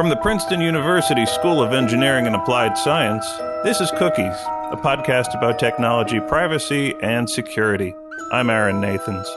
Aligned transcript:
From 0.00 0.08
the 0.08 0.16
Princeton 0.16 0.62
University 0.62 1.26
School 1.26 1.62
of 1.62 1.74
Engineering 1.74 2.26
and 2.26 2.34
Applied 2.34 2.78
Science, 2.78 3.26
this 3.64 3.82
is 3.82 3.90
Cookies, 3.90 4.34
a 4.70 4.78
podcast 4.82 5.36
about 5.36 5.58
technology, 5.58 6.20
privacy, 6.20 6.94
and 7.02 7.28
security. 7.28 7.94
I'm 8.32 8.48
Aaron 8.48 8.80
Nathans. 8.80 9.28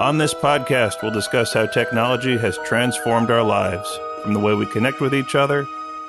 On 0.00 0.18
this 0.18 0.34
podcast, 0.34 1.00
we'll 1.00 1.12
discuss 1.12 1.52
how 1.52 1.66
technology 1.66 2.36
has 2.38 2.58
transformed 2.64 3.30
our 3.30 3.44
lives, 3.44 3.88
from 4.24 4.34
the 4.34 4.40
way 4.40 4.54
we 4.54 4.66
connect 4.66 5.00
with 5.00 5.14
each 5.14 5.36
other 5.36 5.64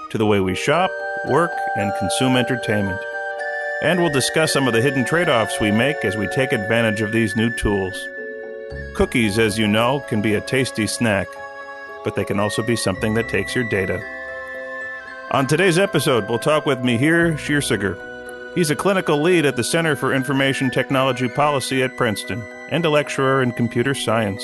to 0.10 0.18
the 0.18 0.26
way 0.26 0.40
we 0.40 0.56
shop, 0.56 0.90
work, 1.28 1.52
and 1.76 1.94
consume 2.00 2.36
entertainment. 2.36 3.00
And 3.82 4.00
we'll 4.00 4.12
discuss 4.12 4.54
some 4.54 4.68
of 4.68 4.74
the 4.74 4.82
hidden 4.82 5.06
trade 5.06 5.30
offs 5.30 5.60
we 5.60 5.72
make 5.72 6.06
as 6.06 6.16
we 6.16 6.28
take 6.28 6.54
advantage 6.54 7.02
of 7.02 7.12
these 7.12 7.36
new 7.36 7.50
tools. 7.58 8.08
Cookies, 8.96 9.40
as 9.40 9.58
you 9.58 9.68
know, 9.68 10.00
can 10.08 10.22
be 10.22 10.36
a 10.36 10.42
tasty 10.42 10.88
snack 10.88 11.28
but 12.04 12.16
they 12.16 12.26
can 12.26 12.40
also 12.40 12.62
be 12.62 12.76
something 12.76 13.14
that 13.14 13.30
takes 13.30 13.56
your 13.56 13.64
data. 13.64 14.04
On 15.32 15.48
today's 15.48 15.80
episode, 15.80 16.30
we'll 16.30 16.40
talk 16.40 16.66
with 16.66 16.80
Mihir 16.80 17.34
Kshirsagar. 17.34 17.98
He's 18.56 18.70
a 18.70 18.76
clinical 18.76 19.20
lead 19.20 19.46
at 19.46 19.56
the 19.56 19.64
Center 19.64 19.96
for 19.96 20.14
Information 20.14 20.70
Technology 20.70 21.28
Policy 21.28 21.82
at 21.82 21.98
Princeton 21.98 22.44
and 22.70 22.86
a 22.86 22.90
lecturer 22.90 23.42
in 23.42 23.52
computer 23.52 23.96
science. 23.96 24.44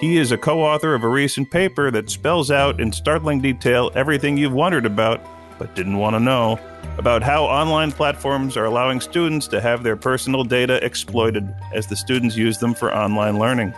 He 0.00 0.16
is 0.16 0.32
a 0.32 0.38
co 0.38 0.62
author 0.62 0.94
of 0.94 1.04
a 1.04 1.08
recent 1.08 1.50
paper 1.50 1.90
that 1.90 2.10
spells 2.10 2.50
out 2.50 2.80
in 2.80 2.90
startling 2.92 3.40
detail 3.40 3.90
everything 3.94 4.36
you've 4.36 4.52
wondered 4.52 4.86
about 4.86 5.20
but 5.60 5.74
didn't 5.74 5.98
want 5.98 6.16
to 6.16 6.20
know 6.20 6.58
about 6.96 7.22
how 7.22 7.44
online 7.44 7.92
platforms 7.92 8.56
are 8.56 8.64
allowing 8.64 8.98
students 8.98 9.46
to 9.46 9.60
have 9.60 9.82
their 9.82 9.94
personal 9.94 10.42
data 10.42 10.82
exploited 10.84 11.54
as 11.74 11.86
the 11.86 11.94
students 11.94 12.34
use 12.34 12.56
them 12.58 12.72
for 12.72 12.92
online 12.92 13.38
learning. 13.38 13.72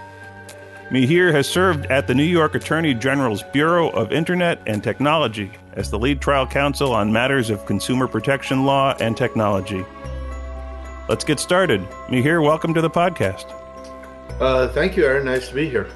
Mihir 0.90 1.32
has 1.32 1.48
served 1.48 1.86
at 1.86 2.06
the 2.06 2.14
New 2.14 2.22
York 2.22 2.54
Attorney 2.54 2.94
General's 2.94 3.42
Bureau 3.52 3.90
of 3.90 4.12
Internet 4.12 4.62
and 4.66 4.82
Technology 4.82 5.50
as 5.72 5.90
the 5.90 5.98
lead 5.98 6.20
trial 6.20 6.46
counsel 6.46 6.92
on 6.92 7.12
matters 7.12 7.50
of 7.50 7.66
consumer 7.66 8.06
protection 8.06 8.64
law 8.64 8.94
and 9.00 9.16
technology. 9.16 9.84
Let's 11.08 11.24
get 11.24 11.40
started. 11.40 11.80
Mihir, 12.06 12.44
welcome 12.44 12.74
to 12.74 12.80
the 12.80 12.90
podcast. 12.90 13.50
Uh, 14.38 14.68
thank 14.68 14.96
you, 14.96 15.04
Aaron. 15.04 15.24
Nice 15.24 15.48
to 15.48 15.54
be 15.54 15.68
here. 15.68 15.90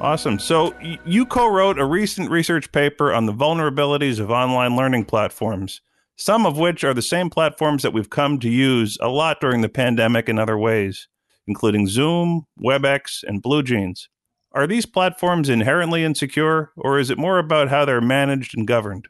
Awesome. 0.00 0.38
So, 0.38 0.74
you 1.04 1.26
co 1.26 1.46
wrote 1.46 1.78
a 1.78 1.84
recent 1.84 2.30
research 2.30 2.72
paper 2.72 3.12
on 3.12 3.26
the 3.26 3.34
vulnerabilities 3.34 4.18
of 4.18 4.30
online 4.30 4.74
learning 4.74 5.04
platforms, 5.04 5.82
some 6.16 6.46
of 6.46 6.56
which 6.56 6.84
are 6.84 6.94
the 6.94 7.02
same 7.02 7.28
platforms 7.28 7.82
that 7.82 7.92
we've 7.92 8.10
come 8.10 8.38
to 8.40 8.48
use 8.48 8.96
a 9.00 9.08
lot 9.08 9.40
during 9.40 9.60
the 9.60 9.68
pandemic 9.68 10.28
in 10.28 10.38
other 10.38 10.56
ways 10.56 11.08
including 11.50 11.88
Zoom, 11.88 12.46
WebEx, 12.62 13.24
and 13.24 13.42
BlueJeans. 13.42 14.06
Are 14.52 14.66
these 14.66 14.86
platforms 14.86 15.48
inherently 15.48 16.04
insecure, 16.04 16.70
or 16.76 16.98
is 16.98 17.10
it 17.10 17.18
more 17.18 17.38
about 17.38 17.68
how 17.68 17.84
they're 17.84 18.00
managed 18.00 18.56
and 18.56 18.66
governed? 18.66 19.08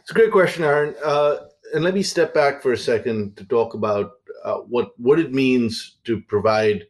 It's 0.00 0.10
a 0.10 0.14
great 0.14 0.32
question, 0.32 0.64
Aaron. 0.64 0.94
Uh, 1.04 1.36
and 1.74 1.84
let 1.84 1.94
me 1.94 2.02
step 2.02 2.32
back 2.32 2.62
for 2.62 2.72
a 2.72 2.78
second 2.78 3.36
to 3.36 3.44
talk 3.44 3.74
about 3.74 4.12
uh, 4.44 4.56
what 4.58 4.92
what 4.98 5.18
it 5.18 5.32
means 5.32 5.98
to 6.04 6.20
provide 6.22 6.86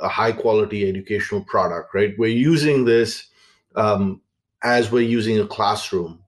a 0.00 0.08
high 0.08 0.32
quality 0.32 0.88
educational 0.88 1.42
product. 1.44 1.94
Right, 1.94 2.14
we're 2.18 2.28
using 2.28 2.84
this 2.84 3.28
um, 3.76 4.20
as 4.62 4.90
we're 4.90 5.02
using 5.02 5.38
a 5.38 5.46
classroom, 5.46 6.20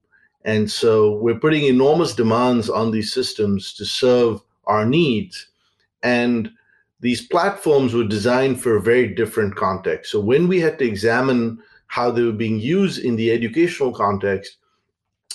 and 0.44 0.70
so 0.70 1.14
we're 1.16 1.38
putting 1.38 1.64
enormous 1.64 2.14
demands 2.14 2.70
on 2.70 2.90
these 2.90 3.12
systems 3.12 3.74
to 3.74 3.84
serve 3.84 4.40
our 4.66 4.86
needs. 4.86 5.46
And 6.02 6.50
these 7.00 7.26
platforms 7.26 7.94
were 7.94 8.04
designed 8.04 8.60
for 8.60 8.76
a 8.76 8.82
very 8.82 9.08
different 9.14 9.56
context. 9.56 10.12
So 10.12 10.20
when 10.20 10.48
we 10.48 10.60
had 10.60 10.78
to 10.78 10.86
examine 10.86 11.62
how 11.86 12.10
they 12.10 12.22
were 12.22 12.32
being 12.32 12.60
used 12.60 12.98
in 12.98 13.16
the 13.16 13.30
educational 13.30 13.92
context, 13.92 14.58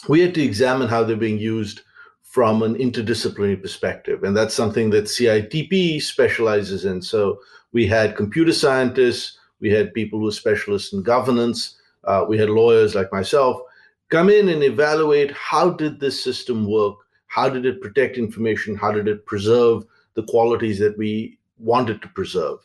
we 0.07 0.21
had 0.21 0.33
to 0.35 0.43
examine 0.43 0.87
how 0.87 1.03
they're 1.03 1.17
being 1.17 1.39
used 1.39 1.81
from 2.21 2.63
an 2.63 2.75
interdisciplinary 2.75 3.61
perspective. 3.61 4.23
And 4.23 4.35
that's 4.35 4.53
something 4.53 4.89
that 4.91 5.05
CITP 5.05 6.01
specializes 6.01 6.85
in. 6.85 7.01
So 7.01 7.39
we 7.75 7.85
had 7.85 8.15
computer 8.15 8.53
scientists, 8.53 9.37
we 9.59 9.69
had 9.69 9.93
people 9.93 10.17
who 10.19 10.25
were 10.25 10.31
specialists 10.31 10.93
in 10.93 11.03
governance, 11.03 11.59
uh, 12.05 12.25
we 12.27 12.37
had 12.37 12.49
lawyers 12.49 12.95
like 12.95 13.11
myself 13.11 13.61
come 14.09 14.29
in 14.29 14.49
and 14.49 14.63
evaluate 14.63 15.31
how 15.31 15.69
did 15.69 15.99
this 15.99 16.23
system 16.23 16.65
work? 16.65 16.95
How 17.27 17.49
did 17.49 17.65
it 17.65 17.81
protect 17.81 18.17
information? 18.17 18.75
How 18.75 18.91
did 18.91 19.07
it 19.07 19.25
preserve 19.25 19.83
the 20.15 20.23
qualities 20.23 20.79
that 20.79 20.97
we 20.97 21.37
wanted 21.59 22.01
to 22.01 22.07
preserve. 22.09 22.59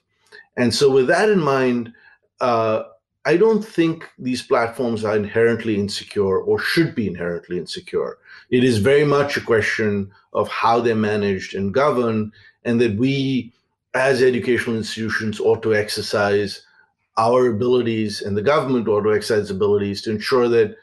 And 0.57 0.75
so, 0.75 0.91
with 0.91 1.07
that 1.09 1.29
in 1.29 1.41
mind, 1.41 1.93
uh, 2.41 2.85
I 3.25 3.37
don't 3.37 3.65
think 3.65 4.09
these 4.19 4.43
platforms 4.43 5.05
are 5.05 5.17
inherently 5.17 5.79
insecure 5.79 6.39
or 6.39 6.59
should 6.59 6.95
be 6.95 7.07
inherently 7.07 7.59
insecure. 7.59 8.19
It 8.51 8.65
is 8.65 8.79
very 8.79 9.05
much 9.05 9.37
a 9.37 9.43
question 9.43 10.11
of 10.33 10.49
how 10.49 10.81
they're 10.81 10.95
managed 10.95 11.55
and 11.55 11.75
governed, 11.75 12.33
and 12.65 12.81
that 12.81 12.97
we, 12.97 13.53
as 13.95 14.23
educational 14.23 14.77
institutions, 14.77 15.41
ought 15.41 15.63
to 15.63 15.75
exercise 15.75 16.63
our 17.17 17.49
abilities 17.49 18.23
and 18.23 18.37
the 18.37 18.43
government 18.43 18.89
ought 18.89 19.03
to 19.03 19.13
exercise 19.13 19.51
abilities 19.51 20.01
to 20.03 20.11
ensure 20.11 20.49
that 20.49 20.77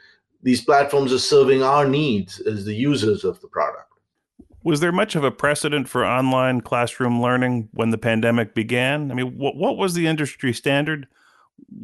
these 0.43 0.63
platforms 0.63 1.11
are 1.11 1.19
serving 1.19 1.63
our 1.63 1.87
needs 1.87 2.39
as 2.41 2.65
the 2.65 2.75
users 2.75 3.23
of 3.23 3.41
the 3.41 3.47
product. 3.47 3.91
Was 4.63 4.81
there 4.81 4.91
much 4.91 5.15
of 5.15 5.23
a 5.23 5.31
precedent 5.31 5.87
for 5.87 6.05
online 6.05 6.61
classroom 6.61 7.21
learning 7.21 7.69
when 7.73 7.91
the 7.91 7.97
pandemic 7.97 8.53
began? 8.53 9.11
I 9.11 9.15
mean, 9.15 9.37
what, 9.37 9.55
what 9.55 9.77
was 9.77 9.93
the 9.93 10.07
industry 10.07 10.53
standard? 10.53 11.07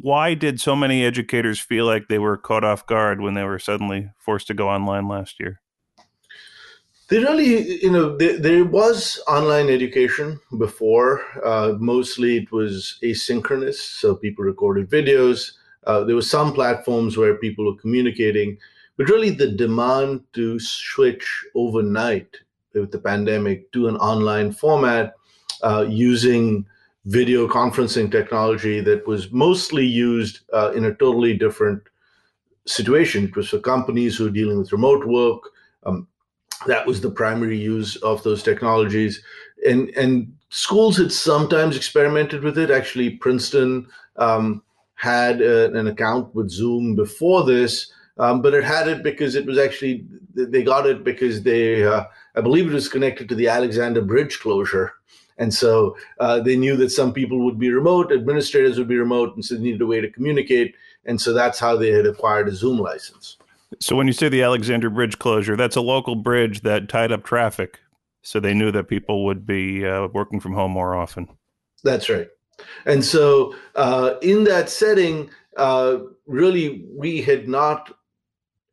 Why 0.00 0.34
did 0.34 0.60
so 0.60 0.76
many 0.76 1.04
educators 1.04 1.58
feel 1.58 1.86
like 1.86 2.08
they 2.08 2.18
were 2.18 2.36
caught 2.36 2.62
off 2.62 2.86
guard 2.86 3.20
when 3.20 3.34
they 3.34 3.42
were 3.42 3.58
suddenly 3.58 4.10
forced 4.18 4.46
to 4.48 4.54
go 4.54 4.68
online 4.68 5.08
last 5.08 5.40
year? 5.40 5.60
There 7.08 7.20
really, 7.20 7.82
you 7.82 7.90
know, 7.90 8.16
there, 8.16 8.38
there 8.38 8.64
was 8.64 9.20
online 9.28 9.68
education 9.68 10.40
before. 10.56 11.20
Uh, 11.44 11.74
mostly 11.78 12.38
it 12.38 12.50
was 12.50 12.98
asynchronous, 13.02 13.74
so 13.74 14.14
people 14.14 14.44
recorded 14.44 14.88
videos. 14.88 15.52
Uh, 15.86 16.04
there 16.04 16.14
were 16.14 16.22
some 16.22 16.54
platforms 16.54 17.18
where 17.18 17.36
people 17.36 17.66
were 17.66 17.78
communicating, 17.78 18.56
but 18.96 19.10
really 19.10 19.28
the 19.28 19.50
demand 19.50 20.22
to 20.32 20.58
switch 20.58 21.44
overnight 21.54 22.38
with 22.72 22.90
the 22.90 22.98
pandemic 22.98 23.70
to 23.72 23.86
an 23.86 23.96
online 23.96 24.50
format 24.50 25.14
uh, 25.62 25.84
using 25.86 26.64
video 27.04 27.46
conferencing 27.46 28.10
technology 28.10 28.80
that 28.80 29.06
was 29.06 29.30
mostly 29.30 29.84
used 29.84 30.40
uh, 30.54 30.72
in 30.72 30.86
a 30.86 30.94
totally 30.94 31.36
different 31.36 31.82
situation. 32.66 33.24
It 33.24 33.36
was 33.36 33.50
for 33.50 33.58
companies 33.58 34.16
who 34.16 34.26
are 34.26 34.30
dealing 34.30 34.58
with 34.58 34.72
remote 34.72 35.06
work. 35.06 35.42
Um, 35.84 36.08
that 36.66 36.86
was 36.86 37.00
the 37.00 37.10
primary 37.10 37.58
use 37.58 37.96
of 37.96 38.22
those 38.22 38.42
technologies. 38.42 39.22
And, 39.68 39.90
and 39.90 40.32
schools 40.50 40.96
had 40.96 41.12
sometimes 41.12 41.76
experimented 41.76 42.42
with 42.42 42.58
it. 42.58 42.70
Actually, 42.70 43.10
Princeton 43.10 43.86
um, 44.16 44.62
had 44.94 45.40
a, 45.40 45.72
an 45.74 45.86
account 45.88 46.34
with 46.34 46.50
Zoom 46.50 46.94
before 46.94 47.44
this, 47.44 47.92
um, 48.18 48.42
but 48.42 48.54
it 48.54 48.64
had 48.64 48.88
it 48.88 49.02
because 49.02 49.34
it 49.34 49.46
was 49.46 49.58
actually, 49.58 50.06
they 50.34 50.62
got 50.62 50.86
it 50.86 51.04
because 51.04 51.42
they, 51.42 51.84
uh, 51.84 52.04
I 52.36 52.40
believe 52.40 52.66
it 52.66 52.74
was 52.74 52.88
connected 52.88 53.28
to 53.28 53.34
the 53.34 53.48
Alexander 53.48 54.02
Bridge 54.02 54.40
closure. 54.40 54.92
And 55.36 55.52
so 55.52 55.96
uh, 56.20 56.40
they 56.40 56.56
knew 56.56 56.76
that 56.76 56.90
some 56.90 57.12
people 57.12 57.44
would 57.44 57.58
be 57.58 57.70
remote, 57.70 58.12
administrators 58.12 58.78
would 58.78 58.86
be 58.86 58.96
remote, 58.96 59.34
and 59.34 59.44
so 59.44 59.56
they 59.56 59.62
needed 59.62 59.82
a 59.82 59.86
way 59.86 60.00
to 60.00 60.10
communicate. 60.10 60.76
And 61.06 61.20
so 61.20 61.32
that's 61.32 61.58
how 61.58 61.76
they 61.76 61.90
had 61.90 62.06
acquired 62.06 62.48
a 62.48 62.52
Zoom 62.52 62.78
license. 62.78 63.36
So 63.80 63.96
when 63.96 64.06
you 64.06 64.12
say 64.12 64.28
the 64.28 64.42
Alexander 64.42 64.90
Bridge 64.90 65.18
closure, 65.18 65.56
that's 65.56 65.76
a 65.76 65.80
local 65.80 66.14
bridge 66.14 66.62
that 66.62 66.88
tied 66.88 67.12
up 67.12 67.24
traffic. 67.24 67.80
So 68.22 68.40
they 68.40 68.54
knew 68.54 68.70
that 68.72 68.88
people 68.88 69.24
would 69.26 69.46
be 69.46 69.86
uh, 69.86 70.08
working 70.08 70.40
from 70.40 70.54
home 70.54 70.70
more 70.72 70.94
often. 70.94 71.28
That's 71.82 72.08
right. 72.08 72.28
And 72.86 73.04
so 73.04 73.54
uh, 73.74 74.14
in 74.22 74.44
that 74.44 74.70
setting, 74.70 75.30
uh, 75.56 75.98
really, 76.26 76.84
we 76.90 77.20
had 77.20 77.48
not 77.48 77.92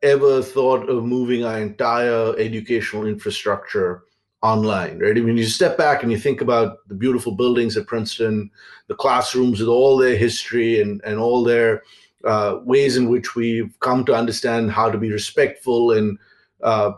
ever 0.02 0.42
thought 0.42 0.90
of 0.90 1.04
moving 1.04 1.44
our 1.44 1.60
entire 1.60 2.36
educational 2.38 3.06
infrastructure 3.06 4.04
online, 4.42 4.98
right? 5.00 5.18
I 5.18 5.22
mean, 5.22 5.38
you 5.38 5.46
step 5.46 5.78
back 5.78 6.02
and 6.02 6.12
you 6.12 6.18
think 6.18 6.42
about 6.42 6.78
the 6.88 6.96
beautiful 6.96 7.34
buildings 7.34 7.78
at 7.78 7.88
Princeton, 7.88 8.50
the 8.88 8.96
classrooms 8.96 9.60
with 9.60 9.70
all 9.70 9.98
their 9.98 10.16
history 10.16 10.81
and, 10.81 11.02
and 11.04 11.20
all 11.20 11.44
their 11.44 11.84
uh, 12.26 12.60
ways 12.64 12.98
in 12.98 13.10
which 13.10 13.36
we've 13.36 13.74
come 13.80 14.06
to 14.06 14.14
understand 14.14 14.72
how 14.72 14.90
to 14.90 14.98
be 14.98 15.12
respectful 15.12 15.92
and 15.92 16.18
uh, 16.64 16.92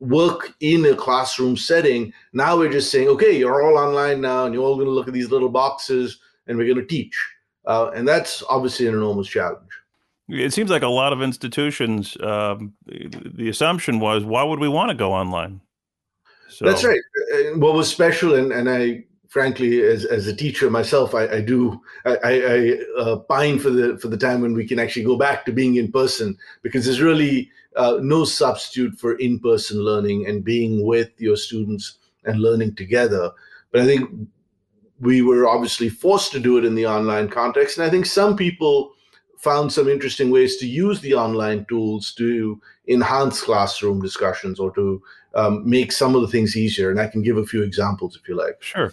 work 0.00 0.54
in 0.60 0.84
a 0.86 0.94
classroom 0.94 1.56
setting. 1.56 2.12
Now 2.32 2.56
we're 2.56 2.72
just 2.72 2.90
saying, 2.90 3.08
okay, 3.08 3.36
you're 3.36 3.62
all 3.62 3.78
online 3.78 4.20
now, 4.20 4.44
and 4.44 4.54
you're 4.54 4.64
all 4.64 4.76
going 4.76 4.86
to 4.86 4.92
look 4.92 5.08
at 5.08 5.14
these 5.14 5.30
little 5.30 5.48
boxes, 5.48 6.20
and 6.46 6.56
we're 6.56 6.72
going 6.72 6.86
to 6.86 6.86
teach. 6.86 7.16
Uh, 7.66 7.90
and 7.94 8.06
that's 8.06 8.42
obviously 8.48 8.86
an 8.86 8.94
enormous 8.94 9.28
challenge. 9.28 9.70
It 10.28 10.52
seems 10.52 10.70
like 10.70 10.82
a 10.82 10.88
lot 10.88 11.12
of 11.12 11.22
institutions, 11.22 12.16
um, 12.20 12.74
the 12.86 13.48
assumption 13.48 13.98
was, 13.98 14.24
why 14.24 14.42
would 14.42 14.60
we 14.60 14.68
want 14.68 14.90
to 14.90 14.94
go 14.94 15.12
online? 15.12 15.60
So. 16.48 16.64
That's 16.64 16.84
right. 16.84 17.00
What 17.56 17.74
was 17.74 17.88
special, 17.88 18.34
and, 18.34 18.52
and 18.52 18.68
I 18.68 19.04
frankly, 19.28 19.82
as, 19.82 20.04
as 20.04 20.26
a 20.26 20.34
teacher 20.34 20.70
myself, 20.70 21.14
I, 21.14 21.26
I 21.28 21.40
do 21.40 21.80
I, 22.04 22.16
I 22.24 22.78
uh, 22.98 23.16
pine 23.16 23.58
for 23.58 23.70
the 23.70 23.98
for 23.98 24.08
the 24.08 24.16
time 24.16 24.40
when 24.40 24.54
we 24.54 24.66
can 24.66 24.78
actually 24.78 25.04
go 25.04 25.16
back 25.16 25.44
to 25.44 25.52
being 25.52 25.76
in 25.76 25.92
person 25.92 26.36
because 26.62 26.84
there's 26.84 27.00
really 27.00 27.50
uh, 27.76 27.98
no 28.00 28.24
substitute 28.24 28.98
for 28.98 29.14
in 29.14 29.38
person 29.38 29.78
learning 29.78 30.26
and 30.26 30.44
being 30.44 30.84
with 30.84 31.10
your 31.18 31.36
students 31.36 31.98
and 32.24 32.40
learning 32.40 32.74
together. 32.74 33.30
But 33.70 33.82
I 33.82 33.86
think 33.86 34.28
we 35.00 35.22
were 35.22 35.46
obviously 35.46 35.88
forced 35.88 36.32
to 36.32 36.40
do 36.40 36.58
it 36.58 36.64
in 36.64 36.74
the 36.74 36.86
online 36.86 37.28
context, 37.28 37.78
and 37.78 37.86
I 37.86 37.90
think 37.90 38.06
some 38.06 38.36
people 38.36 38.92
found 39.38 39.72
some 39.72 39.88
interesting 39.88 40.30
ways 40.30 40.56
to 40.56 40.66
use 40.66 41.00
the 41.00 41.14
online 41.14 41.64
tools 41.66 42.12
to 42.12 42.60
enhance 42.88 43.40
classroom 43.40 44.00
discussions 44.00 44.58
or 44.58 44.74
to 44.74 45.00
um, 45.34 45.68
make 45.68 45.92
some 45.92 46.16
of 46.16 46.22
the 46.22 46.28
things 46.28 46.56
easier. 46.56 46.90
And 46.90 47.00
I 47.00 47.06
can 47.06 47.22
give 47.22 47.36
a 47.36 47.46
few 47.46 47.62
examples 47.62 48.16
if 48.16 48.28
you 48.28 48.34
like. 48.34 48.60
Sure. 48.60 48.92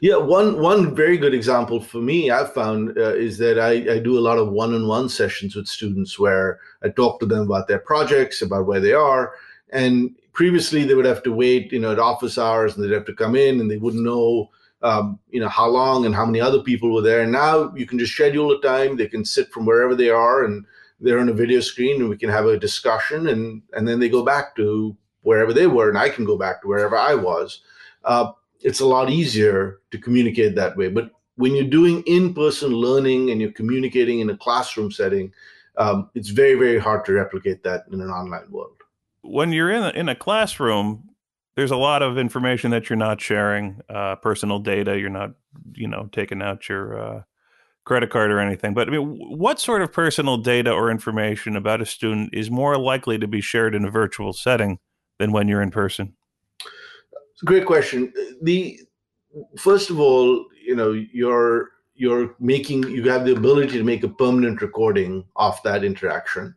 Yeah, 0.00 0.16
one 0.16 0.60
one 0.60 0.94
very 0.94 1.18
good 1.18 1.34
example 1.34 1.78
for 1.78 1.98
me 1.98 2.30
I've 2.30 2.54
found 2.54 2.96
uh, 2.96 3.14
is 3.14 3.36
that 3.38 3.58
I, 3.58 3.94
I 3.94 3.98
do 3.98 4.18
a 4.18 4.26
lot 4.28 4.38
of 4.38 4.50
one-on-one 4.50 5.10
sessions 5.10 5.54
with 5.54 5.66
students 5.68 6.18
where 6.18 6.58
I 6.82 6.88
talk 6.88 7.20
to 7.20 7.26
them 7.26 7.42
about 7.42 7.68
their 7.68 7.80
projects, 7.80 8.40
about 8.40 8.64
where 8.66 8.80
they 8.80 8.94
are, 8.94 9.34
and 9.70 10.16
previously 10.32 10.84
they 10.84 10.94
would 10.94 11.04
have 11.04 11.22
to 11.24 11.32
wait, 11.32 11.70
you 11.70 11.80
know, 11.80 11.92
at 11.92 11.98
office 11.98 12.38
hours, 12.38 12.74
and 12.74 12.82
they'd 12.82 12.94
have 12.94 13.04
to 13.04 13.14
come 13.14 13.36
in, 13.36 13.60
and 13.60 13.70
they 13.70 13.76
wouldn't 13.76 14.02
know, 14.02 14.50
um, 14.80 15.18
you 15.28 15.38
know, 15.38 15.48
how 15.50 15.68
long 15.68 16.06
and 16.06 16.14
how 16.14 16.24
many 16.24 16.40
other 16.40 16.62
people 16.62 16.92
were 16.94 17.02
there. 17.02 17.20
And 17.20 17.32
now 17.32 17.70
you 17.74 17.86
can 17.86 17.98
just 17.98 18.14
schedule 18.14 18.52
a 18.52 18.62
time; 18.62 18.96
they 18.96 19.06
can 19.06 19.24
sit 19.24 19.52
from 19.52 19.66
wherever 19.66 19.94
they 19.94 20.08
are, 20.08 20.44
and 20.44 20.64
they're 20.98 21.20
on 21.20 21.28
a 21.28 21.34
video 21.34 21.60
screen, 21.60 22.00
and 22.00 22.08
we 22.08 22.16
can 22.16 22.30
have 22.30 22.46
a 22.46 22.58
discussion, 22.58 23.28
and 23.28 23.60
and 23.74 23.86
then 23.86 24.00
they 24.00 24.08
go 24.08 24.24
back 24.24 24.56
to 24.56 24.96
wherever 25.20 25.52
they 25.52 25.66
were, 25.66 25.90
and 25.90 25.98
I 25.98 26.08
can 26.08 26.24
go 26.24 26.38
back 26.38 26.62
to 26.62 26.68
wherever 26.68 26.96
I 26.96 27.14
was. 27.14 27.60
Uh, 28.02 28.32
it's 28.64 28.80
a 28.80 28.86
lot 28.86 29.10
easier 29.10 29.80
to 29.92 29.98
communicate 29.98 30.56
that 30.56 30.76
way. 30.76 30.88
But 30.88 31.10
when 31.36 31.54
you're 31.54 31.64
doing 31.64 32.02
in-person 32.06 32.72
learning 32.72 33.30
and 33.30 33.40
you're 33.40 33.52
communicating 33.52 34.20
in 34.20 34.30
a 34.30 34.36
classroom 34.36 34.90
setting, 34.90 35.32
um, 35.76 36.10
it's 36.14 36.30
very, 36.30 36.54
very 36.54 36.78
hard 36.78 37.04
to 37.04 37.12
replicate 37.12 37.62
that 37.64 37.84
in 37.92 38.00
an 38.00 38.08
online 38.08 38.50
world. 38.50 38.76
When 39.22 39.52
you're 39.52 39.70
in 39.70 39.82
a, 39.82 39.90
in 39.90 40.08
a 40.08 40.14
classroom, 40.14 41.10
there's 41.56 41.70
a 41.70 41.76
lot 41.76 42.02
of 42.02 42.18
information 42.18 42.70
that 42.70 42.88
you're 42.88 42.96
not 42.96 43.20
sharing, 43.20 43.80
uh, 43.88 44.16
personal 44.16 44.58
data. 44.58 44.98
You're 44.98 45.10
not, 45.10 45.32
you 45.74 45.88
know, 45.88 46.08
taking 46.10 46.42
out 46.42 46.68
your 46.68 46.98
uh, 46.98 47.22
credit 47.84 48.10
card 48.10 48.30
or 48.30 48.40
anything. 48.40 48.74
But 48.74 48.88
I 48.88 48.92
mean, 48.92 49.18
what 49.18 49.60
sort 49.60 49.82
of 49.82 49.92
personal 49.92 50.36
data 50.38 50.72
or 50.72 50.90
information 50.90 51.56
about 51.56 51.80
a 51.80 51.86
student 51.86 52.30
is 52.32 52.50
more 52.50 52.78
likely 52.78 53.18
to 53.18 53.28
be 53.28 53.40
shared 53.40 53.74
in 53.74 53.84
a 53.84 53.90
virtual 53.90 54.32
setting 54.32 54.78
than 55.18 55.32
when 55.32 55.48
you're 55.48 55.62
in 55.62 55.70
person? 55.70 56.14
It's 57.34 57.42
a 57.42 57.46
great 57.46 57.66
question. 57.66 58.12
The 58.42 58.78
first 59.58 59.90
of 59.90 59.98
all, 59.98 60.46
you 60.64 60.76
know, 60.76 60.92
you're 60.92 61.70
you're 61.96 62.34
making 62.38 62.84
you 62.84 63.08
have 63.10 63.24
the 63.24 63.32
ability 63.32 63.76
to 63.78 63.84
make 63.84 64.04
a 64.04 64.08
permanent 64.08 64.62
recording 64.62 65.24
of 65.34 65.60
that 65.64 65.82
interaction, 65.82 66.54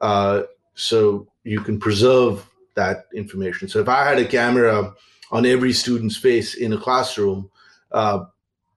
uh, 0.00 0.42
so 0.74 1.26
you 1.42 1.60
can 1.60 1.80
preserve 1.80 2.48
that 2.74 3.06
information. 3.12 3.68
So 3.68 3.80
if 3.80 3.88
I 3.88 4.08
had 4.08 4.18
a 4.18 4.24
camera 4.24 4.94
on 5.32 5.46
every 5.46 5.72
student's 5.72 6.16
face 6.16 6.54
in 6.54 6.72
a 6.72 6.78
classroom, 6.78 7.50
uh, 7.90 8.26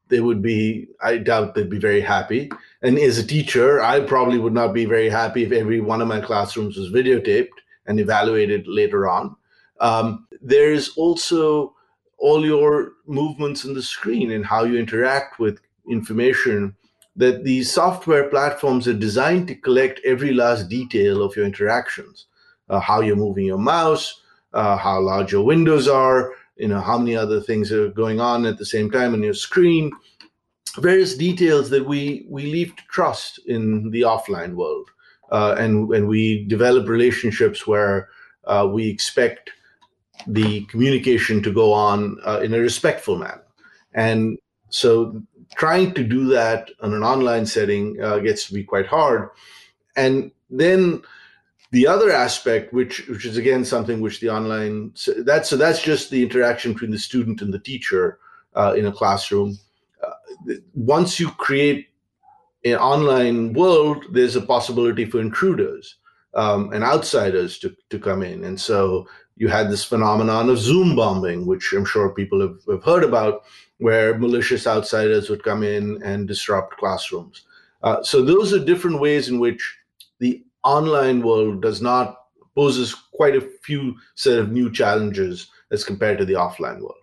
they 0.09 0.21
would 0.21 0.41
be. 0.41 0.87
I 1.01 1.19
doubt 1.19 1.53
they'd 1.53 1.69
be 1.69 1.77
very 1.77 2.01
happy. 2.01 2.49
And 2.81 2.97
as 2.97 3.19
a 3.19 3.27
teacher, 3.27 3.79
I 3.79 3.99
probably 3.99 4.39
would 4.39 4.53
not 4.53 4.73
be 4.73 4.85
very 4.85 5.09
happy 5.09 5.43
if 5.43 5.51
every 5.51 5.81
one 5.81 6.01
of 6.01 6.07
my 6.07 6.19
classrooms 6.19 6.77
was 6.77 6.91
videotaped 6.91 7.57
and 7.85 7.99
evaluated 7.99 8.67
later 8.67 9.07
on. 9.07 9.35
Um, 9.79 10.27
there's 10.41 10.89
also 10.97 11.73
all 12.17 12.45
your 12.45 12.93
movements 13.05 13.63
in 13.65 13.73
the 13.73 13.81
screen 13.81 14.31
and 14.31 14.45
how 14.45 14.63
you 14.63 14.77
interact 14.77 15.39
with 15.39 15.59
information 15.89 16.75
that 17.15 17.43
these 17.43 17.71
software 17.71 18.29
platforms 18.29 18.87
are 18.87 18.93
designed 18.93 19.47
to 19.47 19.55
collect 19.55 19.99
every 20.05 20.33
last 20.33 20.69
detail 20.69 21.23
of 21.23 21.35
your 21.35 21.45
interactions. 21.45 22.25
Uh, 22.69 22.79
how 22.79 23.01
you're 23.01 23.15
moving 23.15 23.45
your 23.45 23.57
mouse 23.57 24.21
uh, 24.53 24.75
how 24.75 24.99
large 24.99 25.31
your 25.31 25.43
windows 25.43 25.87
are 25.87 26.33
you 26.57 26.67
know 26.67 26.81
how 26.81 26.97
many 26.97 27.15
other 27.15 27.39
things 27.39 27.71
are 27.71 27.89
going 27.89 28.19
on 28.19 28.45
at 28.45 28.57
the 28.57 28.65
same 28.65 28.89
time 28.89 29.13
on 29.13 29.23
your 29.23 29.33
screen. 29.33 29.91
Various 30.77 31.15
details 31.15 31.69
that 31.69 31.85
we 31.85 32.25
we 32.29 32.43
leave 32.43 32.75
to 32.75 32.83
trust 32.89 33.39
in 33.45 33.89
the 33.91 34.01
offline 34.01 34.53
world 34.55 34.89
uh, 35.31 35.55
and 35.57 35.89
and 35.93 36.07
we 36.07 36.45
develop 36.45 36.87
relationships 36.87 37.65
where 37.65 38.09
uh, 38.45 38.67
we 38.71 38.89
expect 38.89 39.51
the 40.25 40.61
communication 40.65 41.41
to 41.43 41.51
go 41.51 41.73
on 41.73 42.17
uh, 42.25 42.39
in 42.39 42.53
a 42.53 42.59
respectful 42.59 43.17
manner. 43.17 43.43
And 43.93 44.37
so 44.69 45.21
trying 45.55 45.93
to 45.93 46.03
do 46.03 46.25
that 46.27 46.69
in 46.83 46.93
an 46.93 47.03
online 47.03 47.45
setting 47.45 48.01
uh, 48.01 48.19
gets 48.19 48.47
to 48.47 48.53
be 48.53 48.63
quite 48.63 48.87
hard. 48.87 49.29
And 49.95 50.31
then 50.49 51.01
the 51.71 51.87
other 51.87 52.11
aspect, 52.11 52.73
which 52.73 53.07
which 53.07 53.25
is 53.25 53.37
again 53.37 53.65
something 53.65 53.99
which 53.99 54.19
the 54.19 54.29
online 54.29 54.93
that's 55.19 55.49
so 55.49 55.57
that's 55.57 55.81
just 55.81 56.09
the 56.09 56.23
interaction 56.23 56.73
between 56.73 56.91
the 56.91 56.99
student 56.99 57.41
and 57.41 57.53
the 57.53 57.59
teacher 57.59 58.19
uh, 58.55 58.73
in 58.77 58.85
a 58.85 58.91
classroom. 58.91 59.57
Uh, 60.05 60.53
once 60.73 61.19
you 61.19 61.29
create 61.31 61.87
an 62.63 62.75
online 62.75 63.53
world, 63.53 64.05
there's 64.11 64.35
a 64.35 64.41
possibility 64.41 65.05
for 65.05 65.19
intruders 65.19 65.97
um, 66.33 66.71
and 66.71 66.83
outsiders 66.83 67.57
to, 67.59 67.75
to 67.89 67.99
come 67.99 68.23
in. 68.23 68.43
And 68.43 68.59
so 68.59 69.07
you 69.37 69.47
had 69.47 69.69
this 69.69 69.83
phenomenon 69.83 70.49
of 70.49 70.57
Zoom 70.57 70.95
bombing, 70.95 71.45
which 71.45 71.73
I'm 71.73 71.85
sure 71.85 72.09
people 72.09 72.41
have, 72.41 72.59
have 72.69 72.83
heard 72.83 73.03
about, 73.03 73.43
where 73.77 74.17
malicious 74.17 74.65
outsiders 74.65 75.29
would 75.29 75.43
come 75.43 75.63
in 75.63 76.01
and 76.03 76.27
disrupt 76.27 76.77
classrooms. 76.77 77.43
Uh, 77.83 78.01
so 78.03 78.23
those 78.23 78.51
are 78.53 78.63
different 78.63 78.99
ways 78.99 79.29
in 79.29 79.39
which 79.39 79.77
the 80.19 80.43
online 80.63 81.21
world 81.21 81.61
does 81.61 81.81
not 81.81 82.17
poses 82.55 82.95
quite 83.13 83.35
a 83.35 83.49
few 83.61 83.95
set 84.15 84.39
of 84.39 84.51
new 84.51 84.71
challenges 84.71 85.51
as 85.71 85.83
compared 85.83 86.17
to 86.17 86.25
the 86.25 86.33
offline 86.33 86.79
world. 86.79 86.95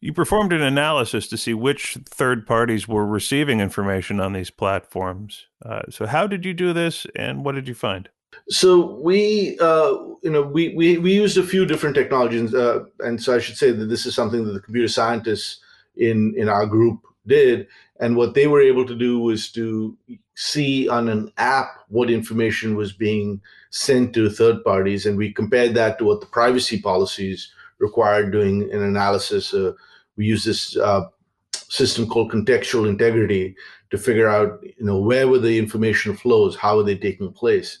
You 0.00 0.12
performed 0.12 0.52
an 0.52 0.62
analysis 0.62 1.26
to 1.28 1.38
see 1.38 1.54
which 1.54 1.96
third 2.06 2.46
parties 2.46 2.86
were 2.86 3.06
receiving 3.06 3.60
information 3.60 4.20
on 4.20 4.34
these 4.34 4.50
platforms. 4.50 5.46
Uh, 5.64 5.82
so, 5.90 6.06
how 6.06 6.26
did 6.26 6.44
you 6.44 6.54
do 6.54 6.72
this, 6.72 7.06
and 7.16 7.44
what 7.44 7.56
did 7.56 7.66
you 7.66 7.74
find? 7.74 8.08
So 8.48 8.98
we, 9.00 9.58
uh, 9.60 9.92
you 10.22 10.30
know, 10.30 10.42
we, 10.42 10.74
we 10.74 10.98
we 10.98 11.12
used 11.12 11.36
a 11.36 11.42
few 11.42 11.66
different 11.66 11.94
technologies, 11.94 12.54
uh, 12.54 12.84
and 13.00 13.22
so 13.22 13.34
I 13.34 13.38
should 13.38 13.56
say 13.56 13.72
that 13.72 13.86
this 13.86 14.06
is 14.06 14.14
something 14.14 14.44
that 14.44 14.52
the 14.52 14.60
computer 14.60 14.88
scientists 14.88 15.60
in 15.96 16.34
in 16.36 16.48
our 16.48 16.66
group 16.66 17.00
did, 17.26 17.66
and 18.00 18.16
what 18.16 18.34
they 18.34 18.46
were 18.46 18.62
able 18.62 18.86
to 18.86 18.94
do 18.94 19.18
was 19.18 19.50
to 19.52 19.96
see 20.34 20.88
on 20.88 21.08
an 21.08 21.30
app 21.36 21.68
what 21.88 22.10
information 22.10 22.74
was 22.74 22.92
being 22.92 23.40
sent 23.70 24.14
to 24.14 24.30
third 24.30 24.64
parties, 24.64 25.04
and 25.04 25.18
we 25.18 25.32
compared 25.32 25.74
that 25.74 25.98
to 25.98 26.04
what 26.04 26.20
the 26.20 26.26
privacy 26.26 26.80
policies 26.80 27.52
required 27.78 28.32
doing 28.32 28.62
an 28.72 28.82
analysis. 28.82 29.52
Uh, 29.52 29.72
we 30.16 30.24
use 30.24 30.42
this 30.42 30.76
uh, 30.78 31.04
system 31.52 32.08
called 32.08 32.32
contextual 32.32 32.88
integrity 32.88 33.54
to 33.90 33.98
figure 33.98 34.28
out, 34.28 34.58
you 34.62 34.84
know, 34.84 34.98
where 34.98 35.28
were 35.28 35.38
the 35.38 35.58
information 35.58 36.16
flows, 36.16 36.56
how 36.56 36.78
are 36.78 36.82
they 36.82 36.96
taking 36.96 37.32
place 37.32 37.78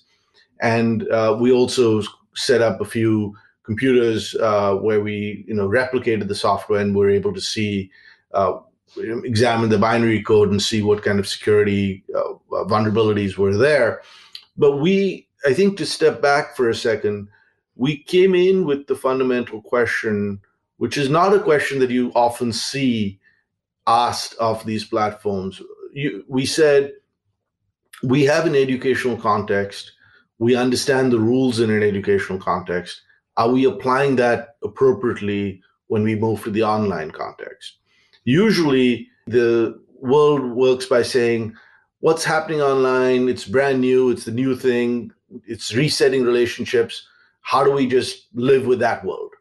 and 0.60 1.08
uh, 1.10 1.36
we 1.38 1.52
also 1.52 2.02
set 2.34 2.60
up 2.60 2.80
a 2.80 2.84
few 2.84 3.34
computers 3.64 4.34
uh, 4.36 4.74
where 4.74 5.00
we 5.00 5.44
you 5.46 5.54
know 5.54 5.68
replicated 5.68 6.28
the 6.28 6.34
software 6.34 6.80
and 6.80 6.94
were 6.94 7.10
able 7.10 7.32
to 7.32 7.40
see 7.40 7.90
uh, 8.32 8.58
examine 9.24 9.70
the 9.70 9.78
binary 9.78 10.22
code 10.22 10.50
and 10.50 10.62
see 10.62 10.82
what 10.82 11.02
kind 11.02 11.18
of 11.18 11.28
security 11.28 12.04
uh, 12.16 12.32
vulnerabilities 12.64 13.36
were 13.36 13.56
there. 13.56 14.02
But 14.56 14.78
we 14.78 15.26
i 15.46 15.54
think 15.54 15.78
to 15.78 15.86
step 15.86 16.20
back 16.20 16.56
for 16.56 16.68
a 16.68 16.74
second 16.74 17.28
we 17.76 17.96
came 17.96 18.34
in 18.34 18.66
with 18.66 18.88
the 18.88 18.96
fundamental 18.96 19.62
question 19.62 20.40
which 20.78 20.96
is 20.96 21.08
not 21.08 21.34
a 21.34 21.38
question 21.38 21.78
that 21.78 21.90
you 21.90 22.10
often 22.14 22.52
see 22.52 23.20
asked 23.88 24.34
of 24.34 24.64
these 24.64 24.84
platforms. 24.84 25.60
You, 25.92 26.24
we 26.28 26.46
said 26.46 26.92
we 28.02 28.24
have 28.24 28.46
an 28.46 28.54
educational 28.54 29.16
context 29.16 29.92
we 30.38 30.54
understand 30.54 31.12
the 31.12 31.18
rules 31.18 31.60
in 31.60 31.70
an 31.70 31.82
educational 31.82 32.38
context. 32.38 33.02
Are 33.36 33.50
we 33.50 33.64
applying 33.64 34.16
that 34.16 34.56
appropriately 34.62 35.62
when 35.88 36.02
we 36.02 36.14
move 36.14 36.42
to 36.44 36.50
the 36.50 36.62
online 36.62 37.10
context? 37.10 37.74
Usually, 38.24 39.08
the 39.26 39.80
world 40.00 40.42
works 40.52 40.86
by 40.86 41.02
saying, 41.02 41.54
What's 42.00 42.24
happening 42.24 42.62
online? 42.62 43.28
It's 43.28 43.44
brand 43.44 43.80
new, 43.80 44.10
it's 44.10 44.24
the 44.24 44.30
new 44.30 44.54
thing, 44.54 45.10
it's 45.46 45.74
resetting 45.74 46.22
relationships. 46.22 47.04
How 47.40 47.64
do 47.64 47.72
we 47.72 47.88
just 47.88 48.28
live 48.34 48.66
with 48.66 48.78
that 48.78 49.04
world? 49.04 49.32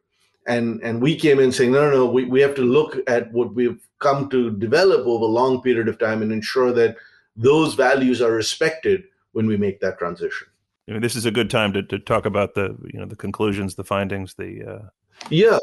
And, 0.48 0.82
and 0.82 1.00
we 1.00 1.16
came 1.16 1.40
in 1.40 1.52
saying, 1.52 1.74
no, 1.74 1.92
no, 1.92 1.98
no, 1.98 2.06
we, 2.08 2.24
we 2.24 2.42
have 2.42 2.56
to 2.56 2.64
look 2.64 2.98
at 3.06 3.32
what 3.32 3.54
we've 3.54 3.86
come 4.00 4.30
to 4.30 4.50
develop 4.50 5.06
over 5.06 5.26
a 5.26 5.28
long 5.28 5.62
period 5.62 5.88
of 5.88 6.00
time 6.00 6.22
and 6.24 6.32
ensure 6.32 6.72
that 6.72 6.96
those 7.36 7.76
values 7.76 8.22
are 8.22 8.32
respected 8.32 9.04
when 9.34 9.46
we 9.46 9.58
make 9.58 9.80
that 9.82 10.00
transition 10.00 10.48
this 10.88 11.16
is 11.16 11.26
a 11.26 11.32
good 11.32 11.50
time 11.50 11.74
to, 11.74 11.84
to 11.84 12.00
talk 12.00 12.26
about 12.26 12.56
the 12.56 12.78
you 12.94 13.00
know 13.00 13.06
the 13.06 13.16
conclusions, 13.16 13.76
the 13.76 13.84
findings, 13.84 14.34
the 14.36 14.64
uh, 14.64 14.90
Yeah, 15.30 15.60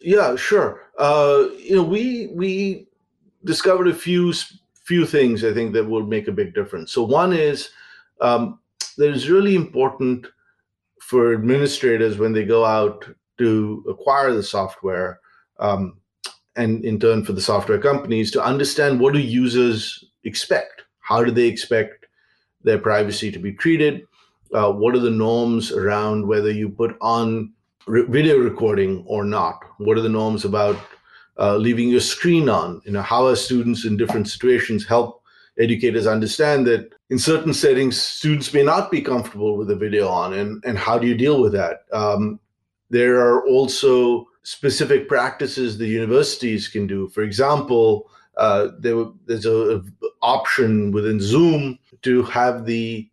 yeah, 0.00 0.36
sure. 0.36 0.90
Uh, 0.98 1.46
you 1.58 1.76
know, 1.76 1.82
we 1.82 2.28
we 2.28 2.86
discovered 3.44 3.88
a 3.88 3.94
few 3.94 4.32
few 4.84 5.06
things 5.06 5.44
I 5.44 5.52
think 5.52 5.72
that 5.72 5.88
will 5.88 6.06
make 6.06 6.28
a 6.28 6.32
big 6.32 6.54
difference. 6.54 6.92
So 6.92 7.02
one 7.02 7.32
is 7.32 7.70
um, 8.20 8.58
that 8.98 9.10
it's 9.10 9.28
really 9.28 9.54
important 9.54 10.26
for 11.00 11.32
administrators 11.32 12.18
when 12.18 12.32
they 12.32 12.44
go 12.44 12.64
out 12.64 13.06
to 13.38 13.84
acquire 13.88 14.32
the 14.32 14.42
software, 14.42 15.20
um, 15.58 15.98
and 16.56 16.84
in 16.84 17.00
turn 17.00 17.24
for 17.24 17.32
the 17.32 17.40
software 17.40 17.78
companies 17.78 18.30
to 18.32 18.42
understand 18.42 19.00
what 19.00 19.14
do 19.14 19.20
users 19.20 20.04
expect. 20.24 20.82
How 21.00 21.24
do 21.24 21.30
they 21.30 21.46
expect 21.46 22.06
their 22.62 22.78
privacy 22.78 23.32
to 23.32 23.38
be 23.38 23.52
treated? 23.52 24.06
Uh, 24.52 24.72
what 24.72 24.94
are 24.94 25.00
the 25.00 25.10
norms 25.10 25.72
around 25.72 26.26
whether 26.26 26.50
you 26.50 26.68
put 26.68 26.96
on 27.00 27.52
re- 27.86 28.06
video 28.08 28.38
recording 28.38 29.04
or 29.06 29.24
not? 29.24 29.60
What 29.78 29.96
are 29.96 30.02
the 30.02 30.08
norms 30.08 30.44
about 30.44 30.76
uh, 31.38 31.56
leaving 31.56 31.88
your 31.88 32.00
screen 32.00 32.48
on? 32.48 32.82
You 32.84 32.92
know, 32.92 33.02
how 33.02 33.26
are 33.26 33.36
students 33.36 33.84
in 33.84 33.96
different 33.96 34.28
situations 34.28 34.86
help 34.86 35.22
educators 35.58 36.06
understand 36.06 36.66
that 36.66 36.92
in 37.10 37.18
certain 37.18 37.52
settings, 37.52 38.00
students 38.00 38.54
may 38.54 38.62
not 38.62 38.90
be 38.90 39.02
comfortable 39.02 39.56
with 39.56 39.68
the 39.68 39.76
video 39.76 40.08
on, 40.08 40.32
and, 40.32 40.62
and 40.64 40.78
how 40.78 40.98
do 40.98 41.06
you 41.06 41.14
deal 41.14 41.40
with 41.40 41.52
that? 41.52 41.82
Um, 41.92 42.40
there 42.88 43.20
are 43.20 43.46
also 43.46 44.26
specific 44.42 45.08
practices 45.08 45.76
the 45.76 45.86
universities 45.86 46.68
can 46.68 46.86
do. 46.86 47.08
For 47.08 47.22
example, 47.22 48.10
uh, 48.36 48.68
there, 48.78 49.04
there's 49.26 49.44
a, 49.44 49.76
a 49.76 49.82
option 50.22 50.92
within 50.92 51.20
Zoom 51.20 51.78
to 52.02 52.22
have 52.22 52.64
the 52.64 53.09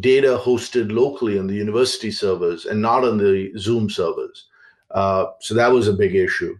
data 0.00 0.40
hosted 0.40 0.90
locally 0.90 1.38
on 1.38 1.46
the 1.46 1.54
university 1.54 2.10
servers 2.10 2.64
and 2.64 2.80
not 2.80 3.04
on 3.04 3.18
the 3.18 3.52
Zoom 3.58 3.90
servers. 3.90 4.46
Uh, 4.90 5.26
so 5.40 5.54
that 5.54 5.70
was 5.70 5.88
a 5.88 5.92
big 5.92 6.14
issue. 6.14 6.56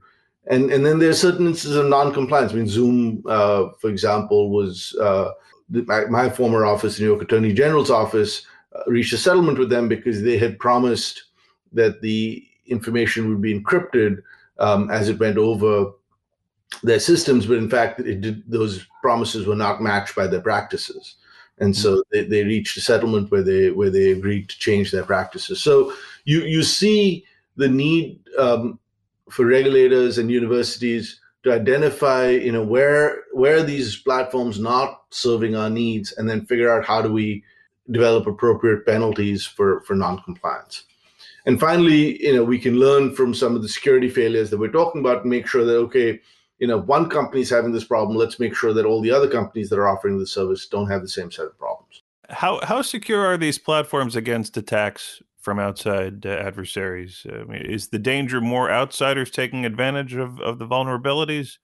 And, 0.49 0.71
and 0.73 0.85
then 0.85 0.99
there 0.99 1.11
are 1.11 1.15
certain 1.15 1.47
instances 1.47 1.77
of 1.77 1.87
non-compliance. 1.87 2.53
I 2.53 2.57
mean, 2.57 2.69
Zoom, 2.69 3.23
uh, 3.27 3.69
for 3.81 3.89
example, 3.89 4.51
was 4.51 4.95
uh, 5.01 5.31
the, 5.71 5.83
my, 5.83 6.05
my, 6.07 6.29
former 6.29 6.67
office, 6.67 6.99
New 6.99 7.07
York 7.07 7.23
Attorney 7.23 7.53
General's 7.53 7.91
office, 7.91 8.45
uh, 8.75 8.83
reached 8.87 9.12
a 9.12 9.19
settlement 9.19 9.59
with 9.59 9.71
them 9.71 9.89
because 9.89 10.23
they 10.23 10.37
had 10.37 10.59
promised 10.59 11.25
that 11.73 12.03
the 12.03 12.45
information 12.67 13.29
would 13.29 13.41
be 13.41 13.59
encrypted 13.59 14.23
um, 14.59 14.91
as 14.91 15.09
it 15.09 15.19
went 15.19 15.39
over 15.39 15.93
their 16.83 17.01
systems, 17.01 17.47
but 17.47 17.59
in 17.59 17.71
fact, 17.71 18.03
did, 18.03 18.51
those 18.51 18.87
promises 19.03 19.47
were 19.47 19.55
not 19.55 19.83
matched 19.83 20.17
by 20.17 20.27
their 20.27 20.41
practices 20.41 21.17
and 21.59 21.76
so 21.76 21.97
mm-hmm. 21.97 22.00
they, 22.12 22.25
they 22.25 22.44
reached 22.44 22.76
a 22.76 22.80
settlement 22.80 23.30
where 23.30 23.42
they 23.42 23.71
where 23.71 23.90
they 23.90 24.12
agreed 24.12 24.49
to 24.49 24.59
change 24.59 24.90
their 24.90 25.04
practices. 25.04 25.61
So 25.61 25.92
you 26.25 26.42
you 26.42 26.62
see 26.62 27.25
the 27.56 27.68
need 27.68 28.21
um, 28.38 28.78
for 29.30 29.47
regulators 29.47 30.18
and 30.18 30.30
universities 30.30 31.21
to 31.44 31.52
identify 31.52 32.30
you 32.30 32.52
know 32.52 32.64
where 32.64 33.25
where 33.32 33.59
are 33.59 33.62
these 33.62 33.97
platforms 33.97 34.59
not 34.59 35.02
serving 35.11 35.56
our 35.56 35.71
needs, 35.71 36.12
and 36.12 36.28
then 36.28 36.47
figure 36.47 36.73
out 36.73 36.85
how 36.85 37.02
do 37.02 37.12
we 37.12 37.44
develop 37.90 38.26
appropriate 38.26 38.87
penalties 38.87 39.44
for 39.44 39.80
for 39.80 39.94
noncompliance. 39.94 40.85
And 41.44 41.59
finally, 41.59 42.23
you 42.25 42.35
know, 42.35 42.44
we 42.44 42.59
can 42.59 42.78
learn 42.78 43.14
from 43.14 43.35
some 43.35 43.56
of 43.56 43.62
the 43.62 43.68
security 43.68 44.09
failures 44.09 44.50
that 44.50 44.59
we're 44.59 44.68
talking 44.68 45.00
about 45.00 45.23
and 45.23 45.30
make 45.30 45.49
sure 45.49 45.64
that 45.64 45.76
okay, 45.76 46.21
you 46.62 46.69
know, 46.69 46.78
one 46.78 47.11
company 47.11 47.40
is 47.40 47.50
having 47.50 47.73
this 47.73 47.83
problem, 47.83 48.16
let's 48.16 48.38
make 48.38 48.54
sure 48.54 48.73
that 48.73 48.87
all 48.87 49.00
the 49.00 49.11
other 49.11 49.28
companies 49.28 49.69
that 49.69 49.81
are 49.81 49.88
offering 49.88 50.21
the 50.21 50.26
service 50.28 50.64
don't 50.69 50.88
have 50.88 51.02
the 51.02 51.09
same 51.09 51.28
set 51.28 51.47
of 51.47 51.59
problems. 51.59 52.02
How 52.31 52.61
how 52.62 52.83
secure 52.83 53.26
are 53.26 53.37
these 53.37 53.59
platforms 53.59 54.14
against 54.14 54.57
attacks 54.57 55.21
from 55.40 55.59
outside 55.59 56.25
uh, 56.25 56.28
adversaries? 56.28 57.26
I 57.28 57.42
mean, 57.42 57.62
is 57.62 57.88
the 57.88 57.99
danger 57.99 58.40
more 58.40 58.71
outsiders 58.71 59.28
taking 59.28 59.66
advantage 59.66 60.14
of, 60.14 60.38
of 60.40 60.61
the 60.61 60.66
vulnerabilities, 60.69 61.59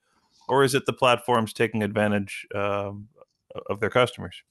or 0.49 0.65
is 0.65 0.75
it 0.75 0.85
the 0.85 0.93
platforms 0.93 1.53
taking 1.53 1.85
advantage 1.85 2.49
um, 2.53 3.07
of 3.71 3.79
their 3.79 3.91
customers? 3.91 4.43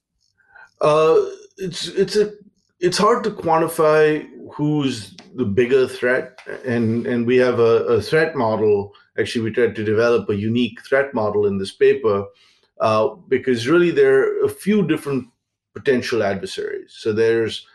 Uh, 0.80 1.25
it's 1.58 1.89
it's 1.89 2.16
a 2.16 2.32
it's 2.80 2.98
hard 2.98 3.25
to 3.25 3.32
quantify 3.32 4.25
who's 4.54 5.13
the 5.36 5.44
bigger 5.44 5.89
threat, 5.89 6.39
and 6.66 7.06
and 7.06 7.27
we 7.27 7.36
have 7.36 7.60
a, 7.60 7.84
a 7.98 8.01
threat 8.01 8.34
model 8.34 8.94
actually 9.18 9.44
we 9.44 9.52
tried 9.52 9.76
to 9.76 9.84
develop 9.84 10.30
a 10.30 10.36
unique 10.36 10.82
threat 10.86 11.14
model 11.14 11.46
in 11.46 11.58
this 11.58 11.72
paper 11.72 12.26
uh, 12.80 13.10
because 13.28 13.68
really 13.68 13.92
there 13.92 14.20
are 14.20 14.46
a 14.46 14.50
few 14.50 14.86
different 14.88 15.28
potential 15.74 16.24
adversaries. 16.24 16.96
So 16.98 17.14
there's 17.14 17.68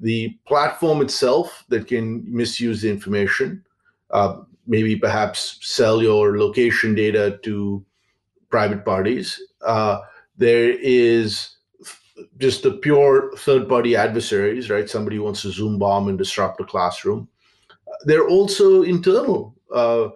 the 0.00 0.36
platform 0.46 1.00
itself 1.00 1.64
that 1.68 1.88
can 1.88 2.24
misuse 2.26 2.82
the 2.82 2.90
information, 2.90 3.64
uh, 4.10 4.42
maybe 4.66 4.96
perhaps 4.96 5.58
sell 5.60 6.02
your 6.02 6.38
location 6.38 6.94
data 6.94 7.38
to 7.42 7.84
private 8.48 8.84
parties. 8.84 9.40
Uh, 9.64 10.00
there 10.36 10.70
is 10.70 11.56
just 12.38 12.62
the 12.62 12.72
pure 12.72 13.32
third 13.36 13.68
party 13.68 13.96
adversaries, 13.96 14.70
right? 14.70 14.88
Somebody 14.88 15.18
wants 15.18 15.42
to 15.42 15.50
Zoom 15.50 15.78
bomb 15.78 16.08
and 16.08 16.18
disrupt 16.18 16.60
a 16.60 16.64
classroom. 16.64 17.28
They're 18.04 18.28
also 18.28 18.82
internal 18.82 19.54
uh, 19.74 20.08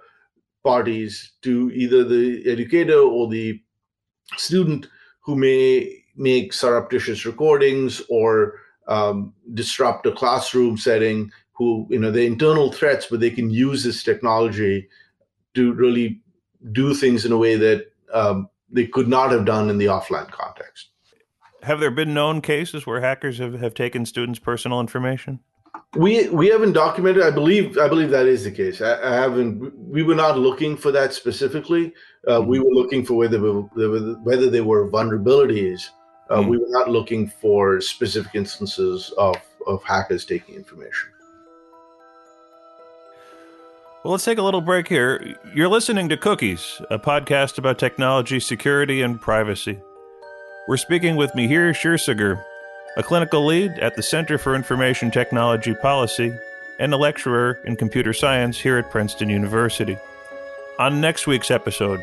parties 0.62 1.33
to 1.42 1.71
either 1.73 2.04
the 2.04 2.42
educator 2.50 2.99
or 2.99 3.28
the 3.28 3.61
student 4.37 4.87
who 5.21 5.37
may 5.37 6.02
make 6.16 6.52
surreptitious 6.52 7.25
recordings 7.25 8.02
or 8.09 8.54
um, 8.88 9.33
disrupt 9.54 10.07
a 10.07 10.12
classroom 10.12 10.76
setting 10.76 11.31
who 11.52 11.87
you 11.90 11.99
know 11.99 12.11
the 12.11 12.25
internal 12.25 12.73
threats 12.73 13.07
but 13.11 13.21
they 13.21 13.31
can 13.31 13.50
use 13.50 13.85
this 13.85 14.02
technology 14.02 14.88
to 15.54 15.73
really 15.75 16.21
do 16.73 16.95
things 16.95 17.25
in 17.25 17.33
a 17.33 17.37
way 17.37 17.57
that 17.57 17.92
um, 18.12 18.49
they 18.71 18.87
could 18.87 19.09
not 19.09 19.31
have 19.31 19.45
done 19.45 19.69
in 19.69 19.78
the 19.78 19.87
offline 19.87 20.31
context. 20.31 20.88
Have 21.62 21.81
there 21.81 21.90
been 21.90 22.14
known 22.14 22.40
cases 22.40 22.87
where 22.87 23.00
hackers 23.00 23.38
have, 23.38 23.54
have 23.61 23.75
taken 23.75 24.04
students 24.04 24.38
personal 24.38 24.81
information 24.81 25.40
we 25.97 26.29
we 26.31 26.49
haven't 26.49 26.73
documented. 26.73 27.23
I 27.23 27.31
believe 27.31 27.77
I 27.79 27.89
believe 27.89 28.11
that 28.11 28.27
is 28.27 28.45
the 28.45 28.51
case. 28.51 28.81
I, 28.81 29.01
I 29.03 29.15
haven't. 29.15 29.77
We 29.77 30.03
were 30.03 30.15
not 30.15 30.39
looking 30.39 30.77
for 30.77 30.91
that 30.93 31.13
specifically. 31.13 31.93
Uh, 32.27 32.39
mm-hmm. 32.39 32.49
We 32.49 32.61
were 32.61 32.71
looking 32.71 33.05
for 33.05 33.15
whether 33.15 33.39
whether 33.39 34.51
they 34.51 34.63
were 34.63 34.91
vulnerabilities. 34.91 35.91
Uh, 36.31 36.37
mm-hmm. 36.37 36.49
We 36.49 36.59
were 36.59 36.71
not 36.71 36.89
looking 36.89 37.29
for 37.29 37.81
specific 37.81 38.35
instances 38.35 39.13
of 39.19 39.37
of 39.67 39.83
hackers 39.85 40.25
taking 40.25 40.55
information. 40.55 41.11
Well, 44.03 44.13
let's 44.13 44.25
take 44.25 44.39
a 44.39 44.43
little 44.43 44.61
break 44.61 44.89
here. 44.89 45.37
You're 45.55 45.69
listening 45.69 46.09
to 46.09 46.17
Cookies, 46.17 46.81
a 46.91 46.99
podcast 46.99 47.59
about 47.59 47.79
technology, 47.79 48.41
security, 48.41 49.01
and 49.01 49.21
privacy. 49.21 49.79
We're 50.67 50.77
speaking 50.77 51.15
with 51.15 51.31
Mihir 51.33 51.71
Kshirsagar, 51.71 52.43
a 52.97 53.03
clinical 53.03 53.45
lead 53.45 53.79
at 53.79 53.97
the 53.97 54.03
Center 54.03 54.37
for 54.37 54.55
Information 54.55 55.11
Technology 55.11 55.75
Policy, 55.75 56.33
and 56.79 56.93
a 56.93 56.97
lecturer 56.97 57.59
in 57.65 57.77
computer 57.77 58.13
science 58.13 58.59
here 58.59 58.77
at 58.77 58.91
Princeton 58.91 59.31
University. 59.31 59.97
On 60.79 61.01
next 61.01 61.27
week's 61.27 61.51
episode, 61.51 62.03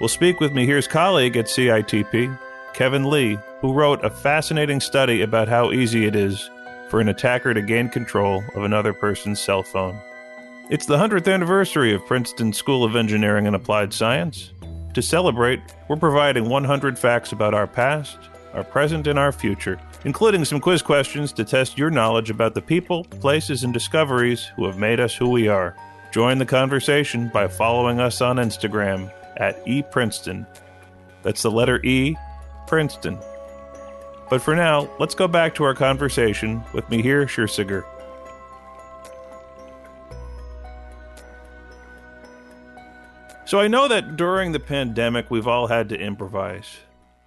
we'll 0.00 0.08
speak 0.08 0.40
with 0.40 0.52
Mihir's 0.52 0.86
colleague 0.86 1.36
at 1.36 1.46
CITP, 1.46 2.38
Kevin 2.72 3.10
Lee, 3.10 3.38
who 3.60 3.74
wrote 3.74 4.04
a 4.04 4.10
fascinating 4.10 4.80
study 4.80 5.20
about 5.20 5.48
how 5.48 5.72
easy 5.72 6.06
it 6.06 6.16
is 6.16 6.48
for 6.88 7.00
an 7.00 7.08
attacker 7.08 7.52
to 7.52 7.60
gain 7.60 7.88
control 7.88 8.42
of 8.54 8.62
another 8.62 8.92
person's 8.94 9.40
cell 9.40 9.62
phone. 9.62 9.98
It's 10.70 10.86
the 10.86 10.96
100th 10.96 11.32
anniversary 11.32 11.92
of 11.92 12.06
Princeton 12.06 12.54
School 12.54 12.84
of 12.84 12.96
Engineering 12.96 13.46
and 13.46 13.56
Applied 13.56 13.92
Science. 13.92 14.52
To 14.94 15.02
celebrate, 15.02 15.60
we're 15.88 15.96
providing 15.96 16.48
100 16.48 16.98
facts 16.98 17.32
about 17.32 17.52
our 17.52 17.66
past, 17.66 18.16
our 18.54 18.64
present, 18.64 19.06
and 19.06 19.18
our 19.18 19.32
future 19.32 19.78
including 20.04 20.44
some 20.44 20.60
quiz 20.60 20.82
questions 20.82 21.32
to 21.32 21.44
test 21.44 21.78
your 21.78 21.90
knowledge 21.90 22.30
about 22.30 22.54
the 22.54 22.62
people, 22.62 23.04
places, 23.04 23.64
and 23.64 23.72
discoveries 23.72 24.44
who 24.56 24.66
have 24.66 24.78
made 24.78 25.00
us 25.00 25.14
who 25.14 25.28
we 25.28 25.48
are. 25.48 25.76
Join 26.12 26.38
the 26.38 26.46
conversation 26.46 27.30
by 27.32 27.48
following 27.48 28.00
us 28.00 28.20
on 28.20 28.36
Instagram 28.36 29.12
at 29.38 29.64
ePrinceton. 29.66 30.46
That's 31.22 31.42
the 31.42 31.50
letter 31.50 31.80
E, 31.84 32.16
Princeton. 32.66 33.18
But 34.30 34.42
for 34.42 34.54
now, 34.54 34.90
let's 34.98 35.14
go 35.14 35.26
back 35.26 35.54
to 35.56 35.64
our 35.64 35.74
conversation 35.74 36.62
with 36.72 36.86
Mihir 36.86 37.24
Kshirsagar. 37.24 37.84
So 43.46 43.60
I 43.60 43.68
know 43.68 43.88
that 43.88 44.16
during 44.16 44.52
the 44.52 44.60
pandemic, 44.60 45.30
we've 45.30 45.46
all 45.46 45.66
had 45.66 45.88
to 45.90 45.98
improvise. 45.98 46.78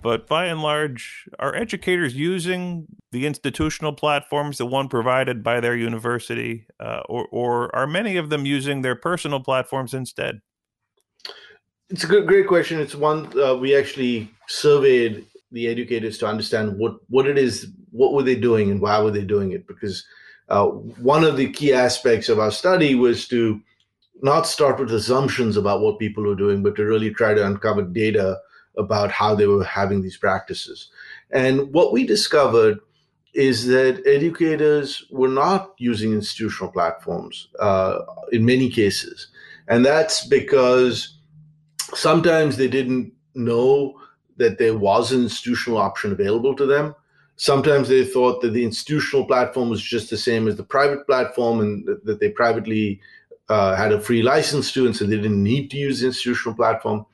But 0.02 0.28
by 0.28 0.46
and 0.46 0.62
large, 0.62 1.28
are 1.40 1.56
educators 1.56 2.16
using 2.16 2.88
the 3.12 3.26
institutional 3.26 3.94
platforms, 3.94 4.58
the 4.58 4.66
one 4.66 4.90
provided 4.90 5.44
by 5.44 5.60
their 5.60 5.76
university, 5.76 6.68
uh, 6.80 7.02
or, 7.10 7.28
or 7.32 7.76
are 7.76 7.88
many 7.88 8.16
of 8.18 8.30
them 8.30 8.46
using 8.46 8.82
their 8.82 8.96
personal 8.96 9.40
platforms 9.40 9.94
instead? 9.94 10.40
It's 11.90 12.04
a 12.04 12.08
good, 12.08 12.28
great 12.28 12.48
question. 12.48 12.80
It's 12.80 12.96
one 12.96 13.32
uh, 13.40 13.56
we 13.56 13.76
actually 13.76 14.30
surveyed 14.48 15.26
the 15.52 15.68
educators 15.68 16.18
to 16.20 16.28
understand 16.28 16.78
what 16.78 16.98
what 17.08 17.26
it 17.26 17.38
is, 17.38 17.68
what 17.92 18.14
were 18.14 18.24
they 18.24 18.36
doing, 18.36 18.70
and 18.70 18.82
why 18.82 19.02
were 19.02 19.12
they 19.12 19.24
doing 19.24 19.52
it. 19.52 19.66
Because 19.68 20.06
uh, 20.50 20.66
one 20.66 21.24
of 21.24 21.38
the 21.38 21.52
key 21.52 21.74
aspects 21.74 22.30
of 22.30 22.40
our 22.40 22.52
study 22.52 22.94
was 22.96 23.28
to 23.30 23.62
not 24.22 24.48
start 24.48 24.80
with 24.80 24.92
assumptions 24.92 25.58
about 25.58 25.82
what 25.82 26.00
people 26.00 26.24
were 26.24 26.36
doing, 26.36 26.62
but 26.62 26.76
to 26.76 26.84
really 26.84 27.12
try 27.12 27.34
to 27.34 27.46
uncover 27.46 27.84
data 27.84 28.38
about 28.78 29.12
how 29.12 29.36
they 29.36 29.48
were 29.48 29.64
having 29.64 30.02
these 30.02 30.18
practices. 30.18 30.90
And 31.32 31.74
what 31.74 31.92
we 31.92 32.06
discovered 32.06 32.80
is 33.34 33.68
that 33.68 34.02
educators 34.06 35.06
were 35.12 35.28
not 35.28 35.74
using 35.78 36.14
institutional 36.14 36.72
platforms 36.72 37.50
uh, 37.60 38.00
in 38.32 38.46
many 38.46 38.70
cases. 38.70 39.28
And 39.68 39.86
that's 39.86 40.26
because 40.26 41.18
sometimes 41.94 42.58
they 42.58 42.68
didn't 42.68 43.14
know 43.36 44.00
that 44.38 44.58
there 44.58 44.78
was 44.78 45.12
an 45.12 45.24
institutional 45.24 45.78
option 45.78 46.12
available 46.12 46.56
to 46.56 46.66
them. 46.66 46.96
Sometimes 47.36 47.90
they 47.90 48.04
thought 48.04 48.42
that 48.42 48.52
the 48.52 48.64
institutional 48.64 49.26
platform 49.26 49.70
was 49.70 49.82
just 49.82 50.10
the 50.10 50.18
same 50.18 50.48
as 50.48 50.56
the 50.56 50.64
private 50.64 51.06
platform 51.06 51.60
and 51.60 51.88
that 52.04 52.20
they 52.20 52.30
privately 52.30 53.00
uh, 53.50 53.76
had 53.76 53.92
a 53.92 54.02
free 54.02 54.24
license 54.24 54.72
to, 54.72 54.86
and 54.86 54.96
so 54.96 55.06
they 55.06 55.16
didn't 55.16 55.44
need 55.44 55.70
to 55.72 55.78
use 55.78 56.02
the 56.02 56.08
institutional 56.08 56.56
platform. 56.56 57.06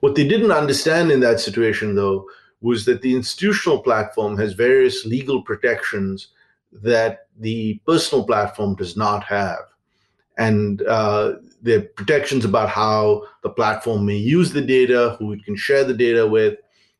What 0.00 0.14
they 0.14 0.26
didn't 0.26 0.52
understand 0.52 1.10
in 1.10 1.20
that 1.20 1.40
situation, 1.40 1.94
though, 1.94 2.26
was 2.60 2.84
that 2.84 3.02
the 3.02 3.14
institutional 3.14 3.80
platform 3.80 4.36
has 4.38 4.52
various 4.52 5.04
legal 5.04 5.42
protections 5.42 6.28
that 6.72 7.28
the 7.38 7.80
personal 7.86 8.24
platform 8.24 8.74
does 8.76 8.96
not 8.96 9.24
have. 9.24 9.60
And 10.38 10.82
uh, 10.82 11.34
protections 11.94 12.44
about 12.44 12.68
how 12.68 13.24
the 13.42 13.50
platform 13.50 14.06
may 14.06 14.16
use 14.16 14.52
the 14.52 14.60
data, 14.60 15.16
who 15.18 15.32
it 15.32 15.44
can 15.44 15.56
share 15.56 15.84
the 15.84 15.94
data 15.94 16.26
with, 16.26 16.58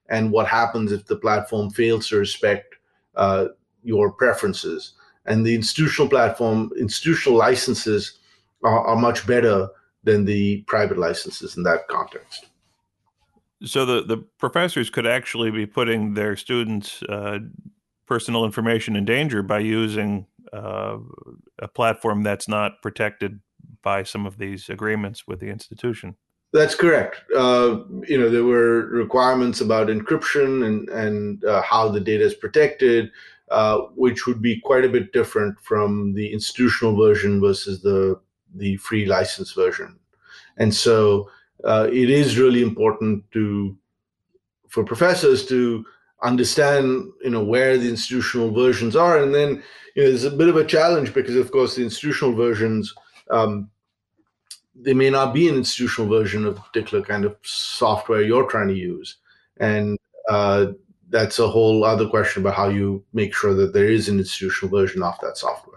and 0.09 0.31
what 0.31 0.47
happens 0.47 0.93
if 0.93 1.05
the 1.07 1.17
platform 1.17 1.71
fails 1.71 2.09
to 2.09 2.17
respect 2.17 2.77
uh, 3.17 3.47
your 3.83 4.13
preferences. 4.13 4.93
And 5.27 5.45
the 5.45 5.55
institutional 5.55 6.09
platform, 6.09 6.71
institutional 6.79 7.39
licenses 7.39 8.19
are, 8.63 8.87
are 8.87 8.97
much 8.97 9.27
better 9.27 9.69
than 10.05 10.25
the 10.25 10.63
private 10.63 10.99
licenses 10.99 11.57
in 11.57 11.65
that 11.65 11.89
context. 11.89 12.47
So 13.65 13.87
the, 13.87 14.03
the 14.03 14.19
professors 14.39 14.91
could 14.91 15.07
actually 15.07 15.51
be 15.51 15.67
putting 15.67 16.15
their 16.15 16.37
students' 16.37 17.03
uh, 17.05 17.39
personal 18.07 18.45
information 18.45 18.97
in 18.97 19.05
danger 19.05 19.43
by 19.43 19.61
using 19.61 20.27
uh, 20.53 20.99
a 21.59 21.69
platform 21.69 22.23
that's 22.23 22.49
not 22.49 22.83
protected 22.83 23.41
by 23.83 24.03
some 24.03 24.27
of 24.27 24.39
these 24.39 24.69
agreements 24.69 25.27
with 25.27 25.41
the 25.41 25.49
institution. 25.49 26.17
That's 26.53 26.75
correct. 26.75 27.23
Uh, 27.37 27.81
you 28.07 28.19
know, 28.19 28.31
there 28.31 28.45
were 28.45 28.87
requirements 28.87 29.61
about 29.61 29.89
encryption 29.89 30.65
and 30.65 30.89
and 30.89 31.45
uh, 31.45 31.63
how 31.63 31.89
the 31.89 32.01
data 32.01 32.25
is 32.25 32.35
protected, 32.35 33.11
uh, 33.51 33.79
which 33.95 34.27
would 34.27 34.41
be 34.41 34.61
quite 34.61 34.85
a 34.85 34.89
bit 34.89 35.13
different 35.13 35.61
from 35.61 36.15
the 36.15 36.33
institutional 36.33 36.97
version 36.97 37.41
versus 37.41 37.83
the 37.83 38.21
the 38.55 38.77
free 38.77 39.07
license 39.07 39.53
version. 39.53 39.99
And 40.57 40.75
so 40.75 41.29
uh, 41.65 41.89
it 41.93 42.11
is 42.11 42.39
really 42.39 42.63
important 42.63 43.25
to 43.33 43.77
for 44.69 44.85
professors 44.85 45.47
to 45.47 45.85
understand 46.23 47.11
you 47.23 47.31
know 47.31 47.45
where 47.45 47.79
the 47.79 47.89
institutional 47.89 48.51
versions 48.51 48.97
are. 48.97 49.23
And 49.23 49.35
then 49.35 49.63
you 49.95 50.03
know 50.03 50.09
there's 50.09 50.25
a 50.25 50.31
bit 50.31 50.49
of 50.49 50.57
a 50.57 50.65
challenge 50.65 51.15
because 51.15 51.37
of 51.37 51.51
course 51.51 51.77
the 51.77 51.85
institutional 51.85 52.35
versions 52.35 52.95
um, 53.31 53.71
they 54.75 54.95
may 54.95 55.11
not 55.11 55.33
be 55.33 55.49
an 55.49 55.57
institutional 55.57 56.09
version 56.09 56.45
of 56.45 56.59
a 56.59 56.61
particular 56.61 57.03
kind 57.03 57.25
of 57.25 57.37
software 57.43 58.23
you're 58.23 58.49
trying 58.49 58.69
to 58.69 58.75
use. 58.75 59.17
And 59.59 59.99
uh, 60.29 60.67
that's 61.09 61.39
a 61.39 61.49
whole 61.49 61.85
other 61.85 62.07
question 62.09 62.43
about 62.43 62.57
how 62.57 62.69
you 62.69 63.03
make 63.13 63.35
sure 63.35 63.55
that 63.55 63.73
there 63.73 63.89
is 63.89 64.09
an 64.09 64.19
institutional 64.19 64.77
version 64.77 65.03
of 65.03 65.15
that 65.23 65.39
software 65.39 65.76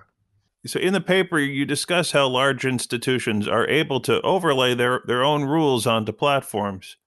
so 0.66 0.80
in 0.80 0.94
the 0.94 1.02
paper, 1.02 1.40
you 1.40 1.66
discuss 1.66 2.12
how 2.12 2.28
large 2.28 2.66
institutions 2.66 3.48
are 3.48 3.68
able 3.68 4.02
to 4.02 4.22
overlay 4.22 4.76
their, 4.76 5.02
their 5.06 5.24
own 5.24 5.46
rules 5.46 5.88
onto 5.88 6.12
platforms. 6.12 6.98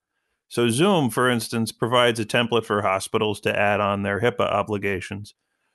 So 0.48 0.68
Zoom, 0.70 1.10
for 1.10 1.30
instance, 1.30 1.72
provides 1.72 2.18
a 2.20 2.24
template 2.24 2.64
for 2.64 2.82
hospitals 2.82 3.40
to 3.40 3.58
add 3.58 3.80
on 3.80 4.02
their 4.02 4.20
HIPAA 4.20 4.50
obligations. 4.50 5.34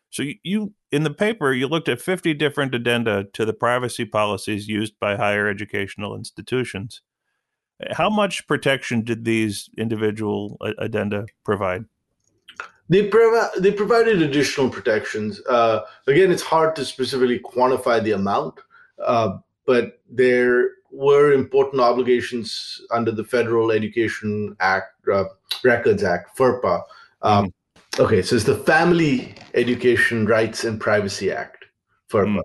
So 0.10 0.24
you, 0.24 0.36
you 0.44 0.74
in 0.92 1.04
the 1.04 1.14
paper, 1.14 1.52
you 1.54 1.68
looked 1.68 1.90
at 1.90 2.02
50 2.02 2.34
different 2.36 2.74
addenda 2.74 3.26
to 3.34 3.46
the 3.46 3.54
privacy 3.54 4.06
policies 4.06 4.68
used 4.68 4.94
by 5.00 5.16
higher 5.16 5.48
educational 5.48 6.16
institutions. 6.16 7.02
How 7.92 8.10
much 8.10 8.48
protection 8.48 9.04
did 9.04 9.26
these 9.26 9.70
individual 9.78 10.58
addenda 10.80 11.26
provide? 11.44 11.86
They, 12.90 13.02
they 13.60 13.72
provided 13.72 14.22
additional 14.22 14.70
protections. 14.70 15.42
Uh, 15.48 15.82
again, 16.08 16.32
it's 16.32 16.44
hard 16.44 16.76
to 16.78 16.86
specifically 16.86 17.40
quantify 17.40 18.02
the 18.02 18.12
amount, 18.14 18.60
uh, 19.04 19.38
but 19.66 20.00
there 20.10 20.70
were 20.92 21.34
important 21.34 21.82
obligations 21.82 22.82
under 22.92 23.12
the 23.12 23.24
Federal 23.24 23.72
Education 23.72 24.56
Act, 24.62 24.94
uh, 25.12 25.26
Records 25.64 26.04
Act, 26.04 26.38
FERPA. 26.38 26.82
Um, 27.22 27.48
mm-hmm. 27.48 28.04
Okay, 28.04 28.22
so 28.22 28.36
it's 28.36 28.46
the 28.46 28.56
Family 28.56 29.36
Education 29.54 30.26
Rights 30.26 30.64
and 30.64 30.80
Privacy 30.80 31.32
Act, 31.32 31.66
FERPA. 32.10 32.38
Mm. 32.38 32.42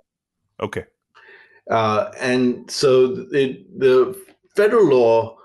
Okay. 0.60 0.84
Uh, 1.70 2.10
and 2.20 2.70
so 2.70 3.26
it, 3.32 3.78
the 3.78 4.18
federal 4.56 4.86
law 4.86 5.36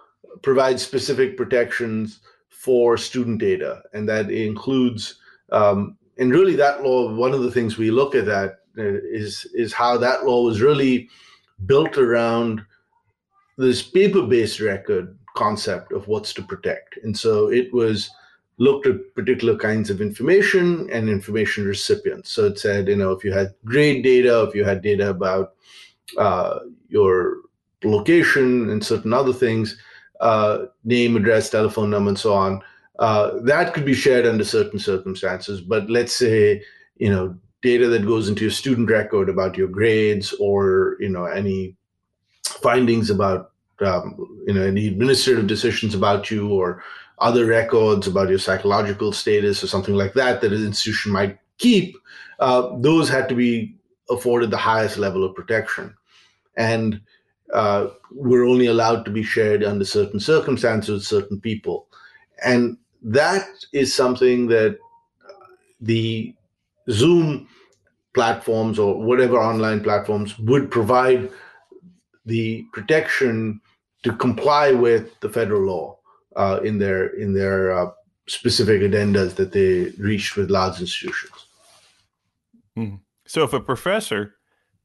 provides 0.42 0.82
specific 0.82 1.38
protections 1.38 2.20
for 2.58 2.98
student 2.98 3.40
data, 3.40 3.84
and 3.94 4.10
that 4.10 4.32
includes 4.32 5.20
um, 5.52 5.96
and 6.18 6.32
really 6.32 6.56
that 6.56 6.84
law. 6.84 7.14
One 7.14 7.34
of 7.34 7.44
the 7.44 7.52
things 7.52 7.78
we 7.78 7.92
look 7.92 8.16
at 8.16 8.26
that 8.26 8.60
uh, 8.78 9.00
is 9.22 9.46
is 9.54 9.74
how 9.74 9.98
that 9.98 10.26
law 10.26 10.44
was 10.44 10.60
really 10.62 11.08
built 11.66 11.98
around 11.98 12.62
this 13.58 13.82
paper-based 13.84 14.60
record 14.60 15.18
concept 15.36 15.92
of 15.92 16.08
what's 16.08 16.34
to 16.34 16.42
protect, 16.42 16.98
and 17.04 17.16
so 17.16 17.52
it 17.52 17.72
was 17.72 18.10
looked 18.58 18.88
at 18.88 19.14
particular 19.14 19.56
kinds 19.56 19.92
of 19.92 20.02
information 20.02 20.90
and 20.92 21.10
information 21.10 21.64
recipients. 21.64 22.32
So 22.32 22.46
it 22.46 22.58
said, 22.58 22.88
you 22.88 22.96
know, 22.96 23.12
if 23.12 23.24
you 23.24 23.32
had 23.32 23.54
grade 23.66 24.04
data, 24.04 24.42
if 24.42 24.56
you 24.56 24.66
had 24.66 24.82
data 24.82 25.12
about 25.12 25.54
uh, 26.18 26.60
your 26.90 27.38
location 27.84 28.72
and 28.72 28.84
certain 28.84 29.14
other 29.14 29.34
things, 29.34 29.78
name, 30.84 31.16
address, 31.16 31.50
telephone 31.50 31.90
number, 31.90 32.10
and 32.10 32.20
so 32.20 32.34
on. 32.34 32.62
Uh, 33.00 33.40
that 33.44 33.74
could 33.74 33.86
be 33.86 33.94
shared 33.94 34.26
under 34.26 34.44
certain 34.44 34.80
circumstances. 34.80 35.62
But 35.62 35.90
let's 35.90 36.16
say, 36.16 36.64
you 36.98 37.10
know, 37.10 37.38
data 37.62 37.88
that 37.88 38.06
goes 38.06 38.28
into 38.30 38.42
your 38.42 38.52
student 38.52 38.90
record 38.90 39.30
about 39.30 39.58
your 39.58 39.68
grades 39.68 40.34
or, 40.40 40.98
you 41.00 41.10
know, 41.10 41.26
any 41.26 41.76
findings 42.44 43.10
about, 43.10 43.52
um, 43.82 44.16
you 44.48 44.54
know, 44.54 44.64
any 44.64 44.88
administrative 44.88 45.48
decisions 45.48 45.94
about 45.94 46.32
you 46.32 46.52
or 46.52 46.84
other 47.20 47.46
records 47.46 48.08
about 48.08 48.30
your 48.30 48.40
psychological 48.40 49.12
status 49.12 49.64
or 49.64 49.68
something 49.68 49.96
like 49.96 50.14
that 50.14 50.42
that 50.42 50.54
an 50.54 50.66
institution 50.66 51.12
might 51.12 51.38
keep, 51.58 51.96
uh, 52.40 52.70
those 52.80 53.10
had 53.10 53.28
to 53.30 53.36
be 53.36 53.76
afforded 54.10 54.52
the 54.52 54.58
highest 54.58 54.98
level 54.98 55.24
of 55.24 55.36
protection. 55.36 55.96
And 56.56 57.02
uh, 57.54 57.88
were 58.12 58.44
only 58.44 58.68
allowed 58.68 59.06
to 59.06 59.12
be 59.12 59.24
shared 59.24 59.64
under 59.64 59.86
certain 59.86 60.20
circumstances 60.20 60.90
with 60.90 61.04
certain 61.04 61.40
people. 61.40 61.88
And 62.44 62.78
that 63.02 63.48
is 63.74 63.94
something 63.94 64.48
that 64.48 64.78
the 65.80 66.36
Zoom 66.90 67.48
platforms 68.14 68.80
or 68.80 69.02
whatever 69.02 69.38
online 69.38 69.84
platforms 69.84 70.38
would 70.40 70.72
provide 70.72 71.30
the 72.26 72.66
protection 72.74 73.62
to 74.04 74.14
comply 74.14 74.72
with 74.72 75.20
the 75.22 75.30
federal 75.30 75.62
law 75.62 76.00
uh, 76.36 76.60
in 76.64 76.80
their 76.80 77.08
in 77.08 77.34
their 77.34 77.72
uh, 77.72 77.92
specific 78.28 78.82
addendas 78.82 79.36
that 79.36 79.52
they 79.54 79.92
reached 80.02 80.36
with 80.36 80.50
large 80.50 80.80
institutions. 80.80 81.46
Mm. 82.78 83.00
So, 83.26 83.44
if 83.44 83.54
a 83.54 83.60
professor 83.60 84.36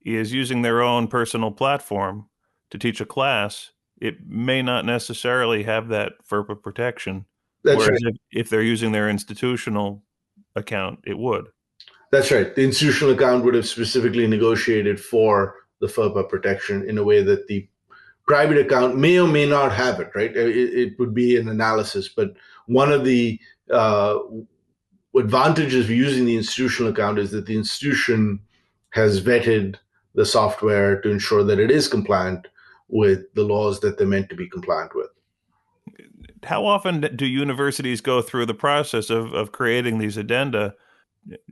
is 0.05 0.33
using 0.33 0.63
their 0.63 0.83
own 0.83 1.09
personal 1.09 1.51
platform 1.51 2.29
to 2.73 2.79
teach 2.79 3.03
a 3.03 3.07
class, 3.07 3.71
it 4.01 4.27
may 4.27 4.63
not 4.63 4.87
necessarily 4.87 5.63
have 5.63 5.89
that 5.89 6.15
FERPA 6.29 6.63
protection. 6.63 7.27
That's 7.63 7.77
Whereas 7.77 8.01
right. 8.03 8.15
if, 8.15 8.47
if 8.47 8.51
they're 8.51 8.63
using 8.63 8.93
their 8.93 9.11
institutional 9.11 10.03
account, 10.57 11.01
it 11.07 11.19
would. 11.19 11.49
That's 12.11 12.31
right. 12.31 12.55
The 12.55 12.65
institutional 12.65 13.13
account 13.13 13.45
would 13.45 13.55
have 13.55 13.69
specifically 13.69 14.27
negotiated 14.27 14.99
for 14.99 15.57
the 15.81 15.87
FERPA 15.87 16.31
protection 16.31 16.89
in 16.89 16.97
a 16.97 17.05
way 17.05 17.23
that 17.23 17.47
the 17.47 17.69
private 18.27 18.57
account 18.57 18.97
may 18.97 19.19
or 19.19 19.29
may 19.29 19.47
not 19.47 19.71
have 19.73 20.01
it, 20.01 20.11
right? 20.15 20.35
It, 20.35 20.75
it 20.75 20.99
would 20.99 21.13
be 21.13 21.37
an 21.37 21.49
analysis. 21.51 22.09
But 22.09 22.33
one 22.67 22.91
of 22.91 23.05
the 23.05 23.39
uh, 23.71 24.19
advantages 25.15 25.85
of 25.85 25.91
using 25.91 26.25
the 26.25 26.37
institutional 26.37 26.91
account 26.91 27.19
is 27.19 27.33
that 27.33 27.45
the 27.45 27.57
institution 27.57 28.41
has 28.91 29.21
vetted 29.21 29.77
the 30.15 30.25
software 30.25 31.03
to 31.03 31.11
ensure 31.11 31.45
that 31.45 31.59
it 31.59 31.71
is 31.71 31.87
compliant 31.87 32.49
with 32.93 33.33
the 33.35 33.43
laws 33.43 33.81
that 33.81 33.99
they're 33.99 34.07
meant 34.07 34.29
to 34.29 34.37
be 34.37 34.49
compliant 34.49 34.95
with. 34.95 35.09
How 36.45 36.65
often 36.67 37.01
do 37.01 37.27
universities 37.27 38.01
go 38.01 38.21
through 38.21 38.47
the 38.47 38.55
process 38.55 39.11
of, 39.11 39.33
of 39.33 39.51
creating 39.51 39.99
these 39.99 40.17
addenda, 40.17 40.75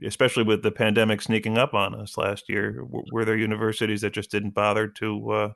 especially 0.05 0.43
with 0.43 0.61
the 0.61 0.71
pandemic 0.71 1.21
sneaking 1.21 1.57
up 1.57 1.73
on 1.73 1.95
us 1.95 2.17
last 2.17 2.47
year? 2.47 2.85
Were 3.11 3.25
there 3.25 3.35
universities 3.35 4.01
that 4.01 4.13
just 4.13 4.29
didn't 4.29 4.51
bother 4.51 4.87
to 4.87 5.31
uh, 5.31 5.49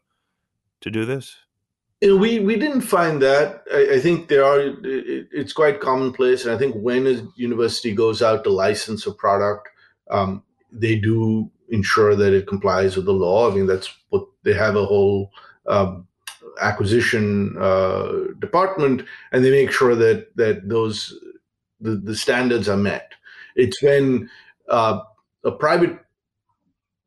to 0.82 0.92
do 0.92 1.06
this? 1.06 1.36
You 2.02 2.10
know, 2.10 2.18
we 2.18 2.40
we 2.40 2.56
didn't 2.56 2.82
find 2.82 3.22
that. 3.22 3.64
I, 3.72 3.96
I, 3.96 4.00
think 4.00 4.28
there 4.28 4.44
are. 4.44 4.60
It, 4.62 5.28
it's 5.32 5.54
quite 5.54 5.82
commonplace, 5.82 6.46
and 6.46 6.54
I 6.54 6.58
think 6.58 6.76
when 6.76 7.06
a 7.08 7.28
university 7.36 7.94
goes 7.94 8.22
out 8.22 8.44
to 8.44 8.50
license 8.50 9.06
a 9.06 9.12
product, 9.12 9.70
um, 10.10 10.44
they 10.72 10.96
do 10.96 11.52
ensure 11.70 12.16
that 12.16 12.34
it 12.34 12.48
complies 12.48 12.96
with 12.96 13.06
the 13.06 13.14
law. 13.14 13.52
I 13.52 13.56
mean, 13.56 13.68
that's 13.68 13.94
what 14.10 14.26
they 14.44 14.54
have 14.54 14.76
a 14.76 14.86
whole 14.86 15.32
acquisition 16.62 17.56
uh, 17.58 18.12
department, 18.40 19.04
and 19.32 19.44
they 19.44 19.52
make 19.52 19.72
sure 19.72 19.96
that 19.96 20.36
that 20.36 20.68
those 20.68 21.14
the, 21.80 21.96
the 21.96 22.16
standards 22.16 22.70
are 22.70 22.78
met. 22.78 23.14
It's 23.56 23.82
when 23.82 24.30
uh, 24.70 25.02
a 25.44 25.52
private 25.52 26.00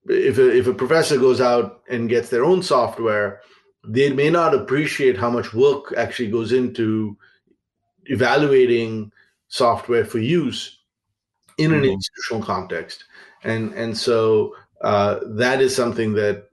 if 0.09 0.38
a, 0.38 0.57
if 0.57 0.66
a 0.66 0.75
professor 0.75 1.18
goes 1.18 1.40
out 1.40 1.83
and 1.88 2.09
gets 2.09 2.31
their 2.31 2.44
own 2.44 2.62
software, 2.62 3.42
they 3.87 4.11
may 4.12 4.31
not 4.31 4.55
appreciate 4.55 5.18
how 5.18 5.31
much 5.31 5.53
work 5.53 5.92
actually 5.97 6.31
goes 6.31 6.53
into 6.53 7.16
evaluating 8.07 9.12
software 9.49 10.05
for 10.05 10.18
use 10.18 10.79
in 11.59 11.73
an 11.73 11.83
mm-hmm. 11.83 11.90
institutional 11.90 12.42
context, 12.42 13.05
and 13.44 13.73
and 13.75 13.97
so 13.97 14.55
uh, 14.83 15.18
that 15.25 15.61
is 15.61 15.75
something 15.75 16.14
that 16.14 16.49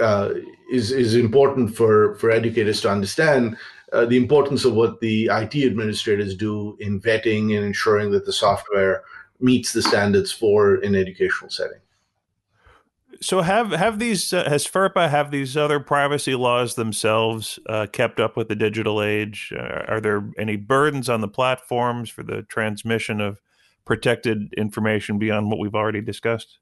uh, 0.00 0.30
is 0.68 0.92
is 0.92 1.14
important 1.14 1.74
for 1.74 2.14
for 2.16 2.30
educators 2.30 2.80
to 2.82 2.90
understand. 2.90 3.56
Uh, 3.90 4.04
the 4.04 4.18
importance 4.18 4.66
of 4.66 4.74
what 4.74 5.00
the 5.00 5.30
IT 5.32 5.54
administrators 5.64 6.36
do 6.36 6.76
in 6.78 7.00
vetting 7.00 7.56
and 7.56 7.64
ensuring 7.64 8.10
that 8.10 8.26
the 8.26 8.32
software 8.32 9.02
meets 9.40 9.72
the 9.72 9.80
standards 9.80 10.30
for 10.30 10.74
an 10.76 10.94
educational 10.94 11.50
setting. 11.50 11.78
So 13.20 13.40
have 13.40 13.70
have 13.70 13.98
these 13.98 14.32
uh, 14.32 14.48
has 14.48 14.66
FERPA 14.66 15.08
have 15.08 15.30
these 15.30 15.56
other 15.56 15.80
privacy 15.80 16.34
laws 16.34 16.74
themselves 16.74 17.58
uh, 17.68 17.86
kept 17.90 18.20
up 18.20 18.36
with 18.36 18.48
the 18.48 18.54
digital 18.54 19.02
age? 19.02 19.52
Uh, 19.56 19.84
are 19.88 20.00
there 20.00 20.30
any 20.38 20.56
burdens 20.56 21.08
on 21.08 21.20
the 21.20 21.28
platforms 21.28 22.10
for 22.10 22.22
the 22.22 22.42
transmission 22.42 23.20
of 23.20 23.40
protected 23.84 24.52
information 24.56 25.18
beyond 25.18 25.50
what 25.50 25.58
we've 25.58 25.74
already 25.74 26.00
discussed? 26.00 26.58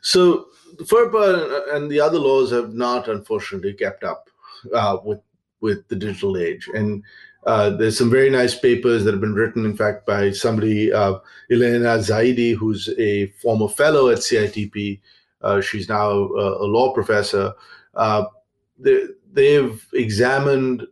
So 0.00 0.46
FERPA 0.76 1.74
and 1.74 1.90
the 1.90 2.00
other 2.00 2.18
laws 2.18 2.50
have 2.50 2.74
not, 2.74 3.08
unfortunately, 3.08 3.74
kept 3.74 4.04
up 4.04 4.28
uh, 4.74 4.98
with 5.04 5.20
with 5.60 5.86
the 5.86 5.94
digital 5.94 6.36
age, 6.36 6.68
and 6.74 7.04
uh, 7.46 7.70
there's 7.70 7.96
some 7.96 8.10
very 8.10 8.30
nice 8.30 8.58
papers 8.58 9.04
that 9.04 9.12
have 9.12 9.20
been 9.20 9.34
written, 9.34 9.64
in 9.64 9.76
fact, 9.76 10.06
by 10.06 10.32
somebody, 10.32 10.92
uh, 10.92 11.14
Elana 11.52 12.00
Zeide, 12.00 12.56
who's 12.56 12.88
a 12.98 13.26
former 13.40 13.68
fellow 13.68 14.08
at 14.08 14.18
CITP 14.18 15.00
uh, 15.42 15.60
she's 15.60 15.88
now 15.88 16.10
a, 16.10 16.64
a 16.64 16.66
law 16.66 16.92
professor. 16.92 17.52
Uh, 17.94 18.24
they, 18.78 19.04
they've 19.32 19.86
examined 19.92 20.86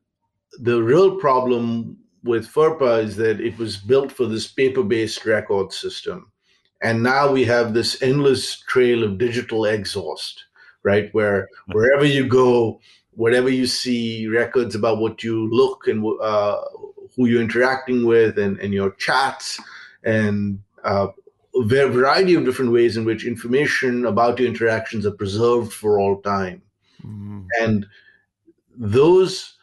the 0.59 0.83
real 0.83 1.16
problem 1.16 1.96
with 2.25 2.46
FERPA 2.46 3.03
is 3.03 3.16
that 3.16 3.40
it 3.40 3.57
was 3.59 3.77
built 3.77 4.12
for 4.12 4.27
this 4.27 4.46
paper 4.46 4.83
based 4.83 5.25
record 5.25 5.73
system. 5.73 6.31
And 6.83 7.03
now 7.03 7.31
we 7.31 7.45
have 7.45 7.75
this 7.75 8.01
endless 8.03 8.61
trail 8.61 9.05
of 9.05 9.19
digital 9.19 9.66
exhaust, 9.66 10.45
right? 10.83 11.12
Where 11.12 11.49
wherever 11.73 12.05
you 12.05 12.27
go, 12.27 12.81
whatever 13.12 13.51
you 13.51 13.66
see, 13.66 14.27
records 14.27 14.75
about 14.75 14.99
what 14.99 15.23
you 15.23 15.49
look 15.51 15.87
and 15.87 16.05
uh, 16.23 16.57
who 17.14 17.27
you're 17.27 17.43
interacting 17.43 18.07
with, 18.07 18.38
and, 18.38 18.59
and 18.61 18.73
your 18.73 18.93
chats, 18.93 19.61
and 20.05 20.61
uh, 20.85 21.09
a 21.55 21.64
variety 21.64 22.35
of 22.35 22.45
different 22.45 22.73
ways 22.73 22.97
in 22.97 23.05
which 23.05 23.27
information 23.27 24.07
about 24.07 24.38
your 24.38 24.49
interactions 24.49 25.05
are 25.05 25.11
preserved 25.11 25.73
for 25.73 25.99
all 25.99 26.23
time. 26.23 26.62
Mm-hmm. 27.05 27.43
And 27.61 27.87
those 28.77 29.57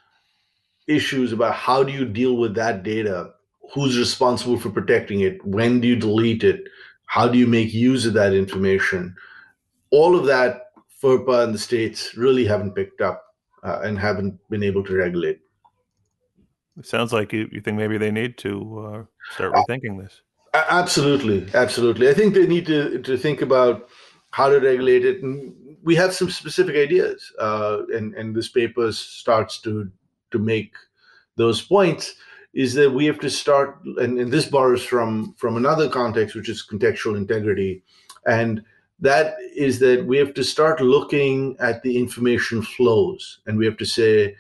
issues 0.88 1.32
about 1.32 1.56
how 1.56 1.84
do 1.84 1.92
you 1.92 2.06
deal 2.06 2.38
with 2.38 2.54
that 2.56 2.84
data, 2.84 3.32
who's 3.74 3.98
responsible 3.98 4.60
for 4.60 4.70
protecting 4.70 5.22
it, 5.22 5.44
when 5.46 5.82
do 5.82 5.88
you 5.88 5.96
delete 5.96 6.44
it, 6.44 6.68
how 7.08 7.28
do 7.28 7.38
you 7.38 7.48
make 7.48 7.74
use 7.74 8.06
of 8.06 8.14
that 8.14 8.34
information, 8.34 9.16
all 9.90 10.16
of 10.16 10.26
that 10.26 10.68
FERPA 11.02 11.44
and 11.44 11.54
the 11.54 11.60
states 11.60 12.16
really 12.16 12.46
haven't 12.46 12.76
picked 12.76 13.02
up 13.02 13.24
uh, 13.64 13.80
and 13.84 13.98
haven't 13.98 14.40
been 14.50 14.64
able 14.64 14.84
to 14.84 14.96
regulate. 14.96 15.40
It 16.78 16.86
sounds 16.86 17.12
like 17.12 17.34
you, 17.34 17.50
you 17.52 17.62
think 17.62 17.78
maybe 17.78 17.98
they 17.98 18.12
need 18.12 18.38
to 18.40 18.80
uh, 18.80 19.04
start 19.34 19.54
rethinking 19.54 20.00
this. 20.02 20.22
Absolutely, 20.54 21.48
absolutely. 21.54 22.10
I 22.10 22.14
think 22.14 22.34
they 22.34 22.48
need 22.48 22.66
to 22.68 23.00
to 23.00 23.18
think 23.18 23.42
about 23.42 23.90
how 24.32 24.50
to 24.50 24.60
regulate 24.60 25.06
it, 25.06 25.24
and 25.24 25.54
we 25.84 25.96
have 25.96 26.14
some 26.14 26.30
specific 26.30 26.76
ideas. 26.76 27.32
Uh, 27.40 27.80
and 27.94 28.14
and 28.16 28.36
this 28.36 28.50
paper 28.50 28.92
starts 28.92 29.60
to 29.62 29.92
to 30.32 30.40
make 30.40 30.74
those 31.36 31.62
points. 31.62 32.16
Is 32.54 32.74
that 32.74 32.92
we 32.92 33.06
have 33.06 33.20
to 33.20 33.30
start, 33.30 33.80
and, 33.84 34.18
and 34.20 34.32
this 34.32 34.48
borrows 34.48 34.84
from 34.84 35.34
from 35.38 35.58
another 35.58 35.90
context, 35.90 36.36
which 36.36 36.50
is 36.50 36.66
contextual 36.68 37.16
integrity, 37.16 37.84
and 38.26 38.64
that 39.00 39.36
is 39.56 39.80
that 39.80 40.06
we 40.06 40.18
have 40.18 40.34
to 40.34 40.44
start 40.44 40.82
looking 40.82 41.56
at 41.60 41.84
the 41.84 41.98
information 41.98 42.62
flows, 42.62 43.40
and 43.46 43.58
we 43.58 43.66
have 43.66 43.78
to 43.78 43.86
say, 43.86 44.36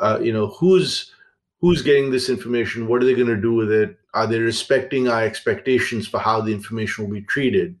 uh, 0.00 0.18
you 0.22 0.32
know, 0.32 0.46
who's 0.48 1.12
who's 1.60 1.82
getting 1.82 2.10
this 2.10 2.28
information, 2.28 2.86
what 2.86 3.02
are 3.02 3.06
they 3.06 3.14
going 3.14 3.26
to 3.26 3.36
do 3.36 3.54
with 3.54 3.72
it, 3.72 3.98
are 4.14 4.26
they 4.26 4.38
respecting 4.38 5.08
our 5.08 5.24
expectations 5.24 6.06
for 6.06 6.20
how 6.20 6.40
the 6.40 6.52
information 6.52 7.04
will 7.04 7.14
be 7.14 7.22
treated? 7.22 7.74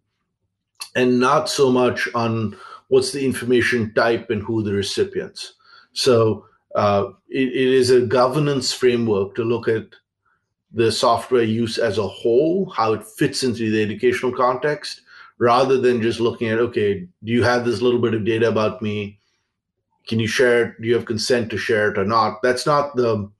And 0.94 1.20
not 1.20 1.48
so 1.48 1.70
much 1.70 2.08
on 2.14 2.56
what's 2.88 3.12
the 3.12 3.24
information 3.24 3.92
type 3.94 4.30
and 4.30 4.42
who 4.42 4.62
the 4.62 4.72
recipients. 4.72 5.54
So 5.92 6.46
uh, 6.76 7.10
it, 7.28 7.48
it 7.48 7.68
is 7.74 7.90
a 7.90 8.02
governance 8.02 8.72
framework 8.72 9.34
to 9.34 9.42
look 9.42 9.66
at 9.66 9.86
the 10.72 10.92
software 10.92 11.42
use 11.42 11.78
as 11.78 11.96
a 11.96 12.06
whole, 12.06 12.68
how 12.68 12.92
it 12.92 13.02
fits 13.02 13.42
into 13.42 13.70
the 13.70 13.82
educational 13.82 14.30
context, 14.30 15.00
rather 15.38 15.80
than 15.80 16.02
just 16.02 16.20
looking 16.20 16.48
at, 16.48 16.58
okay, 16.58 17.00
do 17.24 17.32
you 17.32 17.42
have 17.42 17.64
this 17.64 17.80
little 17.80 18.00
bit 18.00 18.12
of 18.12 18.26
data 18.26 18.46
about 18.46 18.82
me? 18.82 19.18
Can 20.06 20.20
you 20.20 20.26
share 20.26 20.66
it? 20.66 20.80
Do 20.80 20.86
you 20.86 20.94
have 20.94 21.06
consent 21.06 21.50
to 21.50 21.56
share 21.56 21.90
it 21.90 21.98
or 21.98 22.04
not? 22.04 22.42
That's 22.42 22.66
not 22.66 22.94
the 22.94 23.30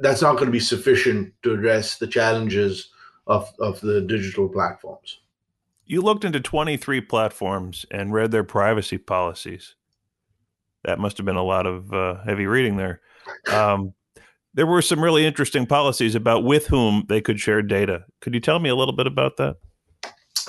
that's 0.00 0.22
not 0.22 0.34
going 0.34 0.46
to 0.46 0.50
be 0.52 0.60
sufficient 0.60 1.32
to 1.42 1.52
address 1.52 1.98
the 1.98 2.06
challenges 2.06 2.90
of, 3.26 3.52
of 3.60 3.80
the 3.82 4.00
digital 4.00 4.48
platforms. 4.48 5.20
You 5.84 6.00
looked 6.00 6.24
into 6.24 6.40
23 6.40 7.02
platforms 7.02 7.84
and 7.90 8.12
read 8.12 8.30
their 8.30 8.44
privacy 8.44 8.96
policies. 8.96 9.74
That 10.84 10.98
must 10.98 11.16
have 11.18 11.26
been 11.26 11.36
a 11.36 11.42
lot 11.42 11.66
of 11.66 11.92
uh, 11.92 12.22
heavy 12.24 12.46
reading 12.46 12.76
there. 12.76 13.00
Um, 13.52 13.94
there 14.54 14.66
were 14.66 14.82
some 14.82 15.02
really 15.02 15.26
interesting 15.26 15.66
policies 15.66 16.14
about 16.14 16.44
with 16.44 16.66
whom 16.66 17.04
they 17.08 17.20
could 17.20 17.40
share 17.40 17.62
data. 17.62 18.04
Could 18.20 18.34
you 18.34 18.40
tell 18.40 18.58
me 18.58 18.68
a 18.68 18.74
little 18.74 18.94
bit 18.94 19.06
about 19.06 19.36
that? 19.38 19.56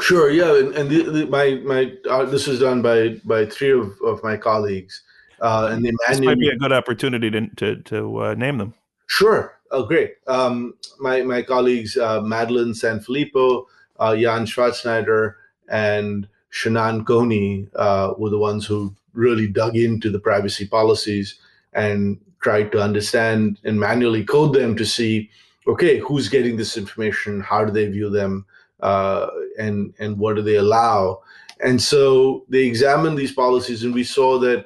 Sure. 0.02 0.30
Yeah, 0.30 0.58
and, 0.58 0.76
and 0.76 0.90
the, 0.90 1.04
the, 1.04 1.26
my 1.28 1.56
my 1.66 1.94
uh, 2.10 2.26
this 2.26 2.48
was 2.48 2.60
done 2.60 2.82
by 2.82 3.20
by 3.24 3.46
three 3.46 3.72
of, 3.72 3.94
of 4.04 4.22
my 4.24 4.36
colleagues, 4.36 5.02
uh, 5.42 5.70
and 5.72 5.86
the 5.86 5.98
this 6.08 6.20
might 6.20 6.40
be 6.40 6.50
a 6.50 6.58
good 6.58 6.74
opportunity 6.74 7.32
to 7.32 7.48
to, 7.56 7.82
to 7.84 8.18
uh, 8.18 8.34
name 8.36 8.58
them. 8.58 8.74
Sure. 9.08 9.58
Oh, 9.72 9.84
great. 9.84 10.16
Um, 10.28 10.74
my 11.00 11.22
my 11.22 11.42
colleagues 11.42 11.98
uh, 11.98 12.20
Madelyn 12.22 12.74
Sanfilippo, 12.76 13.66
uh, 14.00 14.12
Yan 14.12 14.46
Shvartzshnaider, 14.46 15.36
and 15.70 16.28
Shaanan 16.52 17.04
Cohney 17.04 17.68
uh, 17.76 18.14
were 18.18 18.30
the 18.30 18.38
ones 18.38 18.66
who 18.66 18.94
really 19.16 19.48
dug 19.48 19.76
into 19.76 20.10
the 20.12 20.20
privacy 20.20 20.68
policies 20.68 21.40
and 21.74 22.20
tried 22.42 22.72
to 22.72 22.82
understand 22.82 23.58
and 23.64 23.80
manually 23.80 24.24
code 24.24 24.54
them 24.54 24.76
to 24.76 24.86
see, 24.86 25.30
okay, 25.68 26.00
who's 26.00 26.30
getting 26.30 26.58
this 26.58 26.78
information, 26.78 27.42
how 27.42 27.66
do 27.66 27.72
they 27.72 27.88
view 27.88 28.10
them, 28.10 28.46
uh, 28.82 29.28
and 29.58 29.94
and 30.00 30.18
what 30.18 30.36
do 30.36 30.42
they 30.42 30.56
allow. 30.56 31.22
And 31.62 31.82
so 31.82 32.46
they 32.50 32.64
examined 32.66 33.18
these 33.18 33.32
policies, 33.32 33.84
and 33.84 33.94
we 33.94 34.04
saw 34.04 34.38
that 34.40 34.66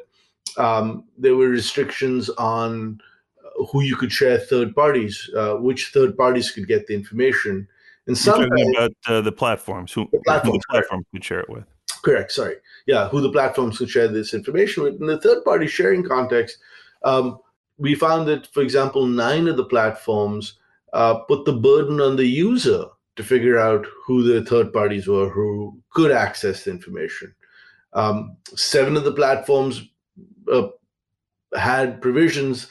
um, 0.58 1.06
there 1.18 1.36
were 1.36 1.48
restrictions 1.48 2.30
on 2.32 3.00
who 3.72 3.82
you 3.82 3.96
could 3.96 4.12
share 4.12 4.38
third 4.38 4.76
parties, 4.76 5.30
uh, 5.36 5.56
which 5.56 5.88
third 5.88 6.18
parties 6.18 6.52
could 6.52 6.68
get 6.68 6.88
the 6.88 6.94
information. 6.94 7.68
And 8.08 8.18
some 8.18 8.42
about 8.44 8.92
uh, 9.08 9.22
the 9.22 9.32
platforms, 9.32 9.94
who 9.94 10.10
the 10.12 10.20
platforms, 10.26 10.64
the 10.68 10.74
platform 10.74 11.06
could 11.12 11.24
share 11.24 11.42
it 11.42 11.50
with. 11.50 11.66
Correct. 12.02 12.32
Sorry. 12.32 12.56
Yeah, 12.86 13.10
who 13.10 13.22
the 13.22 13.32
platforms 13.32 13.78
could 13.78 13.90
share 13.90 14.08
this 14.08 14.34
information 14.34 14.84
with. 14.84 15.02
In 15.02 15.08
the 15.08 15.20
third 15.20 15.44
party 15.44 15.68
sharing 15.68 16.04
context, 16.04 16.58
um, 17.04 17.40
we 17.78 17.96
found 17.96 18.28
that, 18.28 18.48
for 18.54 18.62
example, 18.62 19.06
nine 19.06 19.48
of 19.48 19.58
the 19.58 19.66
platforms 19.66 20.60
uh, 20.94 21.16
put 21.28 21.46
the 21.46 21.54
burden 21.54 22.02
on 22.02 22.16
the 22.16 22.26
user 22.26 22.86
to 23.16 23.24
figure 23.24 23.58
out 23.58 23.86
who 24.06 24.24
the 24.24 24.44
third 24.46 24.72
parties 24.72 25.08
were 25.08 25.30
who 25.30 25.78
could 25.92 26.12
access 26.12 26.64
the 26.64 26.72
information. 26.72 27.34
Um, 27.94 28.38
seven 28.56 28.96
of 28.96 29.04
the 29.04 29.12
platforms 29.12 29.82
uh, 30.52 30.68
had 31.56 32.02
provisions 32.02 32.68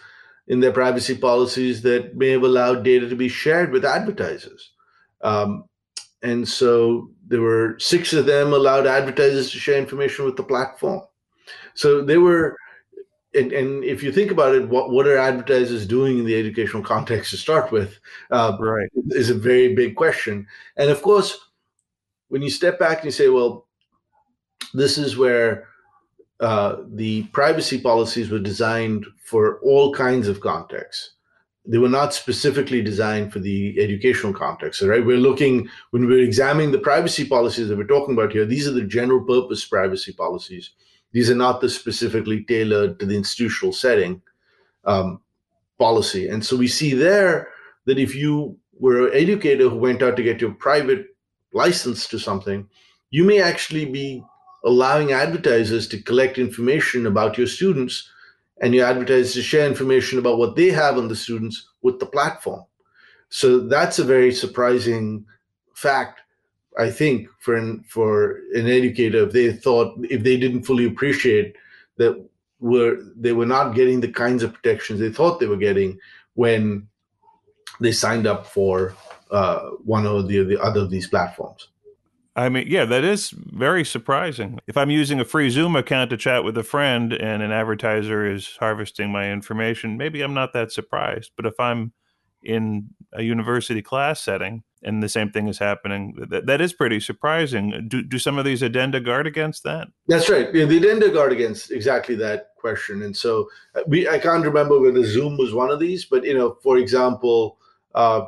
in 0.47 0.61
their 0.61 0.73
privacy 0.73 1.17
policies 1.17 1.83
that 1.83 2.17
may 2.17 2.31
have 2.31 2.43
allowed 2.43 2.83
data 2.83 3.09
to 3.09 3.17
be 3.17 3.29
shared 3.29 3.73
with 3.73 3.85
advertisers. 3.85 4.73
Um, 5.21 5.65
and 6.23 6.49
so 6.49 7.11
there 7.29 7.43
were 7.43 7.77
six 7.79 8.13
of 8.13 8.27
them 8.27 8.53
allowed 8.53 8.87
advertisers 8.87 9.51
to 9.51 9.59
share 9.59 9.79
information 9.79 10.25
with 10.25 10.37
the 10.37 10.43
platform. 10.43 11.03
So 11.75 12.03
they 12.03 12.19
were 12.19 12.57
and, 13.35 13.53
and 13.53 13.85
if 13.85 14.03
you 14.03 14.11
think 14.11 14.31
about 14.31 14.55
it, 14.55 14.69
what, 14.69 14.91
what 14.91 15.07
are 15.07 15.17
advertisers 15.17 15.87
doing 15.87 16.19
in 16.19 16.25
the 16.25 16.39
educational 16.39 16.83
context 16.83 17.31
to 17.31 17.37
start 17.37 17.71
with? 17.71 17.99
Uh, 18.31 18.57
right. 18.59 18.89
Is 19.11 19.31
a 19.31 19.35
very 19.35 19.75
big 19.75 19.97
question. 19.97 20.47
And 20.77 20.91
of 20.91 21.03
course, 21.03 21.39
when 22.29 22.43
you 22.43 22.51
step 22.51 22.79
back 22.79 22.99
and 22.99 23.07
you 23.07 23.11
say, 23.11 23.29
well, 23.29 23.67
this 24.73 24.99
is 24.99 25.17
where 25.17 25.69
uh, 26.41 26.77
the 26.87 27.25
privacy 27.25 27.81
policies 27.81 28.31
were 28.31 28.39
designed 28.39 29.07
for 29.25 29.61
all 29.61 29.93
kinds 29.93 30.29
of 30.29 30.41
contexts. 30.41 31.15
They 31.71 31.77
were 31.77 31.89
not 31.89 32.15
specifically 32.15 32.81
designed 32.81 33.31
for 33.31 33.41
the 33.41 33.79
educational 33.79 34.33
context. 34.33 34.81
right? 34.81 35.05
We're 35.05 35.19
looking 35.19 35.69
when 35.91 36.07
we're 36.07 36.25
examining 36.25 36.73
the 36.73 36.79
privacy 36.79 37.27
policies 37.27 37.69
that 37.69 37.77
we're 37.77 37.85
talking 37.85 38.15
about 38.15 38.33
here. 38.33 38.47
These 38.47 38.67
are 38.67 38.73
the 38.73 38.85
general 38.85 39.21
purpose 39.21 39.67
privacy 39.67 40.13
policies. 40.13 40.71
These 41.13 41.31
are 41.31 41.35
not 41.35 41.61
the 41.61 41.69
specifically 41.69 42.43
tailored 42.45 42.99
to 42.99 43.07
the 43.07 43.17
institutional 43.17 43.75
setting 43.75 44.23
um, 44.87 45.21
policy. 45.79 46.29
And 46.29 46.45
so 46.45 46.57
we 46.57 46.69
see 46.69 46.95
there 46.95 47.49
that 47.85 47.99
if 47.99 48.15
you 48.15 48.57
were 48.79 49.09
an 49.09 49.15
educator 49.15 49.69
who 49.69 49.77
went 49.77 50.03
out 50.03 50.17
to 50.17 50.23
get 50.23 50.41
your 50.41 50.53
private 50.53 51.07
license 51.53 52.07
to 52.09 52.19
something, 52.19 52.67
you 53.11 53.25
may 53.25 53.43
actually 53.43 53.85
be 53.85 54.25
allowing 54.65 55.13
advertisers 55.13 55.87
to 55.89 56.03
collect 56.03 56.39
information 56.39 57.07
about 57.07 57.37
your 57.37 57.47
students 57.47 58.11
and 58.61 58.75
your 58.75 58.87
advertisers 58.87 59.35
to 59.35 59.43
share 59.43 59.67
information 59.67 60.19
about 60.19 60.39
what 60.39 60.57
they 60.57 60.71
have 60.71 60.99
on 60.99 61.09
the 61.09 61.17
students 61.17 61.69
with 61.83 61.99
the 62.01 62.07
platform. 62.07 62.65
So 63.29 63.61
that's 63.61 63.99
a 63.99 64.05
very 64.05 64.33
surprising 64.33 65.25
fact, 65.75 66.23
I 66.79 66.91
think, 66.91 67.29
for 67.39 67.55
an, 67.55 67.85
for 67.89 68.41
an 68.55 68.67
educator 68.67 69.25
if 69.25 69.33
they 69.33 69.53
thought 69.53 69.95
if 70.11 70.23
they 70.23 70.37
didn't 70.37 70.65
fully 70.65 70.87
appreciate 70.87 71.57
that 71.99 72.25
were 72.61 72.99
they 73.17 73.33
were 73.33 73.47
not 73.47 73.75
getting 73.75 74.01
the 74.01 74.11
kinds 74.11 74.43
of 74.43 74.53
protections 74.53 74.99
they 74.99 75.13
thought 75.13 75.39
they 75.39 75.47
were 75.47 75.57
getting 75.57 75.99
when 76.35 76.89
they 77.81 77.93
signed 77.93 78.27
up 78.27 78.47
for 78.47 78.95
uh, 79.31 79.61
one 79.85 80.07
or 80.07 80.23
the, 80.23 80.43
the 80.43 80.61
other 80.61 80.81
of 80.81 80.91
these 80.91 81.07
platforms. 81.07 81.69
I 82.39 82.49
mean, 82.49 82.67
yeah, 82.69 82.85
that 82.85 83.03
is 83.03 83.31
very 83.31 83.85
surprising. 83.85 84.61
If 84.69 84.77
I'm 84.77 84.91
using 84.91 85.19
a 85.19 85.25
free 85.25 85.51
Zoom 85.51 85.75
account 85.75 86.11
to 86.11 86.17
chat 86.17 86.45
with 86.45 86.57
a 86.57 86.63
friend 86.63 87.13
and 87.13 87.43
an 87.43 87.51
advertiser 87.51 88.31
is 88.31 88.57
harvesting 88.61 89.11
my 89.11 89.33
information, 89.33 89.97
maybe 89.97 90.23
I'm 90.23 90.35
not 90.35 90.53
that 90.53 90.71
surprised. 90.71 91.33
But 91.37 91.47
if 91.47 91.59
I'm 91.59 91.93
in 92.45 92.91
a 93.13 93.23
university 93.23 93.83
class 93.83 94.21
setting 94.21 94.63
and 94.85 95.03
the 95.03 95.09
same 95.09 95.33
thing 95.33 95.49
is 95.49 95.59
happening, 95.59 96.15
that, 96.31 96.47
that 96.47 96.61
is 96.61 96.73
pretty 96.73 97.01
surprising. 97.01 97.89
Do, 97.89 98.05
do 98.05 98.21
some 98.21 98.39
of 98.39 98.45
these 98.45 98.63
addenda 98.63 99.01
guard 99.01 99.27
against 99.27 99.65
that? 99.65 99.89
That's 100.07 100.31
right. 100.31 100.55
Yeah, 100.55 100.67
the 100.67 100.77
addenda 100.77 101.11
guard 101.11 101.33
against 101.33 101.73
exactly 101.73 102.15
that 102.17 102.51
question. 102.57 103.03
And 103.03 103.17
so 103.17 103.51
uh, 103.75 103.81
we, 103.89 104.09
I 104.09 104.21
can't 104.21 104.45
remember 104.45 104.79
whether 104.79 105.05
Zoom 105.05 105.39
was 105.39 105.53
one 105.53 105.73
of 105.73 105.81
these, 105.81 106.05
but, 106.05 106.23
you 106.23 106.35
know, 106.35 106.57
for 106.63 106.79
example, 106.79 107.59
uh, 107.97 108.27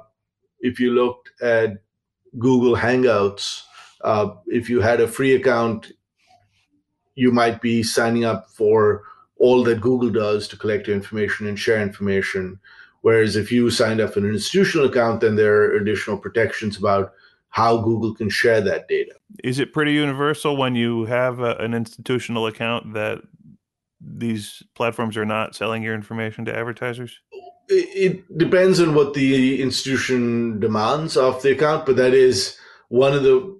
if 0.59 0.81
you 0.81 0.91
looked 0.91 1.31
at 1.41 1.79
Google 2.39 2.75
Hangouts, 2.75 3.63
uh, 4.03 4.31
if 4.47 4.71
you 4.71 4.81
had 4.81 5.01
a 5.01 5.09
free 5.09 5.35
account, 5.35 5.93
you 7.15 7.33
might 7.33 7.61
be 7.61 7.83
signing 7.83 8.25
up 8.25 8.49
for 8.51 9.03
all 9.39 9.65
that 9.65 9.81
Google 9.81 10.11
does 10.11 10.49
to 10.49 10.57
collect 10.57 10.87
your 10.87 10.97
information 10.97 11.47
and 11.47 11.59
share 11.59 11.81
information. 11.81 12.61
Whereas 13.03 13.37
if 13.37 13.51
you 13.51 13.71
signed 13.71 14.01
up 14.01 14.13
for 14.13 14.21
an 14.21 14.27
institutional 14.27 14.87
account, 14.87 15.21
then 15.21 15.37
there 15.37 15.55
are 15.55 15.77
additional 15.77 16.19
protections 16.19 16.77
about 16.77 17.13
how 17.49 17.79
Google 17.79 18.15
can 18.15 18.29
share 18.29 18.61
that 18.61 18.89
data. 18.89 19.13
Is 19.43 19.59
it 19.59 19.73
pretty 19.73 19.93
universal 19.93 20.57
when 20.57 20.75
you 20.75 21.07
have 21.07 21.41
a, 21.41 21.57
an 21.57 21.75
institutional 21.75 22.47
account 22.47 22.93
that 22.95 23.23
these 24.01 24.63
platforms 24.75 25.17
are 25.17 25.25
not 25.25 25.55
selling 25.55 25.83
your 25.83 25.95
information 25.95 26.45
to 26.45 26.57
advertisers? 26.57 27.19
It, 27.69 27.89
it 28.29 28.39
depends 28.39 28.81
on 28.81 28.95
what 28.95 29.15
the 29.15 29.61
institution 29.61 30.61
demands 30.61 31.17
of 31.17 31.43
the 31.43 31.53
account, 31.53 31.87
but 31.87 31.97
that 31.97 32.15
is 32.15 32.57
one 32.89 33.15
of 33.15 33.23
the 33.23 33.60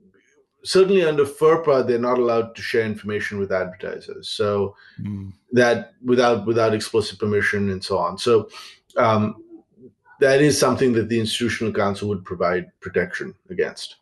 certainly 0.65 1.05
under 1.05 1.25
FERPA, 1.25 1.87
they're 1.87 1.99
not 1.99 2.19
allowed 2.19 2.55
to 2.57 2.63
share 2.63 2.85
information 2.85 3.39
with 3.39 3.53
advertisers. 3.53 4.29
So 4.29 4.75
mm. 5.01 5.33
that 5.53 5.93
without 6.05 6.47
without 6.47 6.75
explicit 6.75 7.19
permission 7.19 7.71
and 7.71 7.83
so 7.83 7.99
on. 7.99 8.19
So 8.19 8.49
um, 8.97 9.37
that 10.21 10.41
is 10.41 10.59
something 10.59 10.93
that 10.93 11.09
the 11.09 11.19
institutional 11.19 11.73
council 11.73 12.09
would 12.09 12.25
provide 12.25 12.67
protection 12.81 13.35
against. 13.49 13.97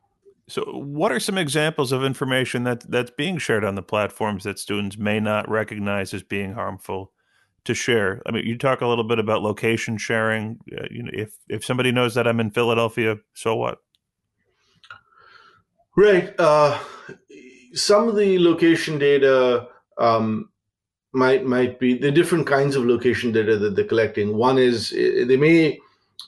So, 0.48 0.62
what 0.62 1.12
are 1.12 1.20
some 1.20 1.36
examples 1.36 1.92
of 1.92 2.02
information 2.02 2.64
that 2.64 2.90
that's 2.90 3.10
being 3.10 3.38
shared 3.38 3.64
on 3.64 3.74
the 3.74 3.82
platforms 3.82 4.44
that 4.44 4.58
students 4.58 4.96
may 4.96 5.20
not 5.20 5.48
recognize 5.48 6.14
as 6.14 6.22
being 6.22 6.54
harmful 6.54 7.12
to 7.64 7.74
share? 7.74 8.22
I 8.26 8.32
mean, 8.32 8.46
you 8.46 8.56
talk 8.56 8.80
a 8.80 8.86
little 8.86 9.04
bit 9.04 9.18
about 9.18 9.42
location 9.42 9.98
sharing. 9.98 10.58
Uh, 10.72 10.86
you 10.90 11.02
know, 11.02 11.10
if 11.12 11.36
if 11.48 11.64
somebody 11.64 11.92
knows 11.92 12.14
that 12.14 12.26
I'm 12.26 12.40
in 12.40 12.50
Philadelphia, 12.50 13.16
so 13.34 13.56
what? 13.56 13.78
Right. 15.98 16.32
Uh, 16.38 16.78
some 17.72 18.06
of 18.06 18.14
the 18.14 18.38
location 18.38 19.00
data 19.00 19.66
um, 19.98 20.48
might 21.12 21.44
might 21.44 21.80
be 21.80 21.98
the 21.98 22.12
different 22.12 22.46
kinds 22.46 22.76
of 22.76 22.84
location 22.84 23.32
data 23.32 23.58
that 23.58 23.74
they're 23.74 23.84
collecting. 23.84 24.36
One 24.36 24.58
is 24.58 24.90
they 24.90 25.36
may 25.36 25.76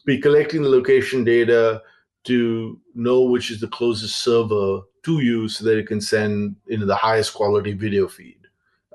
be 0.04 0.20
collecting 0.20 0.62
the 0.62 0.68
location 0.68 1.22
data 1.22 1.82
to 2.24 2.80
know 2.96 3.20
which 3.20 3.52
is 3.52 3.60
the 3.60 3.68
closest 3.68 4.16
server 4.16 4.80
to 5.04 5.20
you, 5.20 5.48
so 5.48 5.64
that 5.64 5.78
it 5.78 5.86
can 5.86 6.00
send 6.00 6.56
you 6.66 6.78
know 6.78 6.86
the 6.86 6.96
highest 6.96 7.32
quality 7.34 7.72
video 7.72 8.08
feed, 8.08 8.40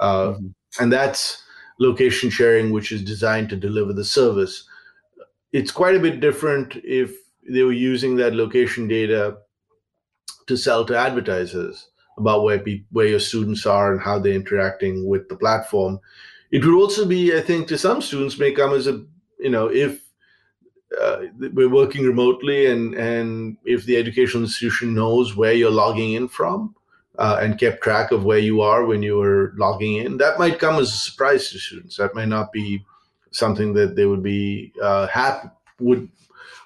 uh, 0.02 0.34
mm-hmm. 0.34 0.48
and 0.84 0.92
that's 0.92 1.42
location 1.80 2.30
sharing, 2.30 2.74
which 2.74 2.92
is 2.92 3.02
designed 3.02 3.48
to 3.48 3.56
deliver 3.56 3.94
the 3.94 4.04
service. 4.04 4.68
It's 5.54 5.72
quite 5.72 5.96
a 5.96 6.02
bit 6.02 6.20
different 6.20 6.76
if 6.84 7.16
they 7.50 7.64
were 7.64 7.72
using 7.72 8.18
that 8.18 8.36
location 8.36 8.90
data 8.90 9.38
to 10.48 10.58
sell 10.58 10.86
to 10.86 10.98
advertisers 10.98 11.90
about 12.18 12.44
where 12.44 12.60
pe- 12.60 12.84
where 12.92 13.08
your 13.08 13.20
students 13.20 13.66
are 13.66 13.92
and 13.92 14.02
how 14.02 14.20
they're 14.20 14.34
interacting 14.34 15.08
with 15.08 15.28
the 15.30 15.36
platform. 15.36 16.00
It 16.52 16.64
would 16.64 16.76
also 16.76 17.06
be, 17.06 17.36
I 17.36 17.42
think, 17.42 17.68
to 17.68 17.78
some 17.78 18.02
students 18.02 18.40
may 18.40 18.52
come 18.52 18.74
as 18.74 18.88
a 18.88 19.04
you 19.40 19.50
know 19.50 19.68
if 19.68 20.02
uh, 21.02 21.24
we're 21.54 21.70
working 21.70 22.06
remotely 22.06 22.68
and 22.68 22.94
and 22.96 23.58
if 23.66 23.86
the 23.86 23.98
educational 23.98 24.44
institution 24.44 24.94
knows 24.94 25.36
where 25.36 25.54
you're 25.54 25.72
logging 25.72 26.14
in 26.14 26.28
from 26.28 26.76
uh, 27.18 27.38
and 27.42 27.60
kept 27.60 27.84
track 27.84 28.12
of 28.12 28.24
where 28.24 28.40
you 28.40 28.62
are 28.62 28.86
when 28.86 29.04
you 29.04 29.18
were 29.18 29.54
logging 29.58 29.98
in, 29.98 30.18
that 30.18 30.40
might 30.40 30.60
come 30.60 30.80
as 30.80 30.90
a 30.90 30.98
surprise 30.98 31.50
to 31.50 31.60
students. 31.60 31.98
That 31.98 32.16
might 32.16 32.28
not 32.28 32.52
be 32.52 32.86
something 33.32 33.74
that 33.74 33.96
they 33.96 34.06
would 34.06 34.24
be 34.24 34.72
uh, 34.82 35.08
happy 35.08 35.50
would 35.80 36.10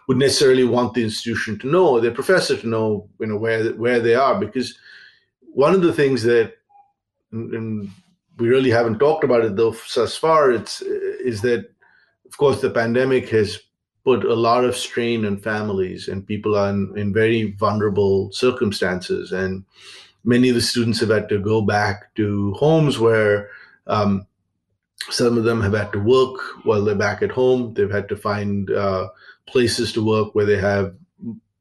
would 0.08 0.18
necessarily 0.18 0.64
want 0.64 0.94
the 0.94 1.04
institution 1.04 1.58
to 1.60 1.68
know 1.68 2.00
their 2.00 2.12
professor 2.12 2.58
to 2.58 2.68
know 2.68 3.08
you 3.20 3.28
know 3.28 3.38
where 3.38 3.72
where 3.74 4.00
they 4.00 4.16
are 4.16 4.40
because 4.40 4.78
one 5.54 5.74
of 5.74 5.82
the 5.82 5.94
things 5.94 6.24
that 6.24 6.54
and 7.32 7.90
we 8.38 8.48
really 8.48 8.70
haven't 8.70 9.00
talked 9.00 9.24
about 9.24 9.44
it 9.44 9.56
though 9.56 9.76
thus 9.96 10.18
far 10.18 10.52
it's 10.52 10.82
is 10.82 11.42
that 11.42 11.70
of 12.26 12.38
course 12.38 12.62
the 12.62 12.70
pandemic 12.70 13.30
has 13.30 13.60
put 14.04 14.24
a 14.24 14.34
lot 14.34 14.64
of 14.64 14.76
strain 14.76 15.26
on 15.26 15.38
families 15.38 16.08
and 16.08 16.26
people 16.26 16.56
are 16.56 16.70
in, 16.70 16.94
in 16.98 17.14
very 17.14 17.52
vulnerable 17.60 18.32
circumstances 18.32 19.32
and 19.32 19.64
many 20.24 20.50
of 20.50 20.56
the 20.56 20.62
students 20.62 21.00
have 21.00 21.10
had 21.10 21.30
to 21.30 21.40
go 21.40 21.62
back 21.62 22.14
to 22.16 22.54
homes 22.54 23.00
where 23.00 23.50
um, 23.88 24.26
some 25.10 25.38
of 25.38 25.44
them 25.44 25.62
have 25.62 25.74
had 25.74 25.92
to 25.94 26.00
work 26.00 26.40
while 26.64 26.84
they're 26.84 26.96
back 26.96 27.22
at 27.22 27.32
home. 27.32 27.74
They've 27.74 27.92
had 27.92 28.10
to 28.10 28.16
find 28.16 28.70
uh, 28.70 29.10
places 29.52 29.92
to 29.94 30.06
work 30.06 30.36
where 30.36 30.46
they 30.46 30.58
have 30.58 30.96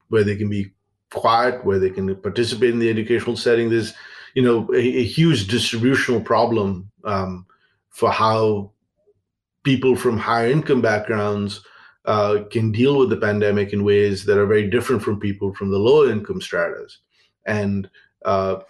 where 0.08 0.24
they 0.24 0.36
can 0.36 0.48
be 0.48 0.72
quiet, 1.10 1.64
where 1.64 1.78
they 1.78 1.90
can 1.90 2.14
participate 2.16 2.70
in 2.70 2.78
the 2.78 2.90
educational 2.90 3.36
setting. 3.36 3.68
There's, 3.68 3.94
you 4.34 4.42
know, 4.42 4.68
a, 4.74 4.78
a 4.78 5.04
huge 5.04 5.46
distributional 5.48 6.20
problem 6.20 6.90
um, 7.04 7.46
for 7.90 8.10
how 8.10 8.72
people 9.64 9.96
from 9.96 10.18
higher 10.18 10.48
income 10.48 10.80
backgrounds 10.80 11.62
uh, 12.04 12.44
can 12.50 12.72
deal 12.72 12.98
with 12.98 13.10
the 13.10 13.16
pandemic 13.16 13.72
in 13.72 13.84
ways 13.84 14.24
that 14.24 14.38
are 14.38 14.46
very 14.46 14.68
different 14.70 15.02
from 15.02 15.20
people 15.20 15.52
from 15.52 15.70
the 15.70 15.78
lower 15.78 16.10
income 16.10 16.40
stratas. 16.40 16.98
And 17.44 17.90
uh, 18.24 18.60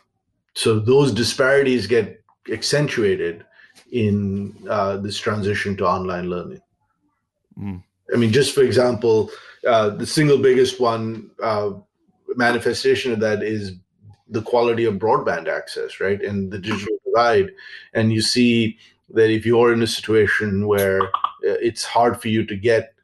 so 0.55 0.81
those 0.81 1.13
disparities 1.13 1.87
get 1.87 2.23
accentuated 2.51 3.45
in 3.93 4.57
uh, 4.69 4.97
this 4.97 5.19
transition 5.19 5.77
to 5.77 5.87
online 5.87 6.29
learning. 6.29 6.63
Mm. 7.61 7.83
I 8.13 8.17
mean, 8.17 8.33
just 8.33 8.55
for 8.55 8.63
example, 8.63 9.31
uh, 9.67 9.91
the 9.91 10.07
single 10.07 10.39
biggest 10.39 10.81
one 10.81 11.31
uh, 11.43 11.73
manifestation 12.37 13.13
of 13.13 13.21
that 13.21 13.43
is 13.43 13.73
the 14.29 14.43
quality 14.43 14.85
of 14.85 14.95
broadband 14.95 15.49
access, 15.49 16.01
right, 16.01 16.23
and 16.23 16.51
the 16.51 16.59
digital 16.59 16.97
divide. 17.05 17.51
And 17.95 18.13
you 18.13 18.21
see 18.21 18.79
that 19.11 19.31
if 19.31 19.47
you're 19.47 19.73
in 19.73 19.83
a 19.83 19.87
situation 19.87 20.67
where 20.67 21.03
uh, 21.03 21.09
it's 21.43 21.85
hard 21.85 22.21
for 22.21 22.29
you 22.29 22.45
to 22.47 22.57
get 22.57 22.95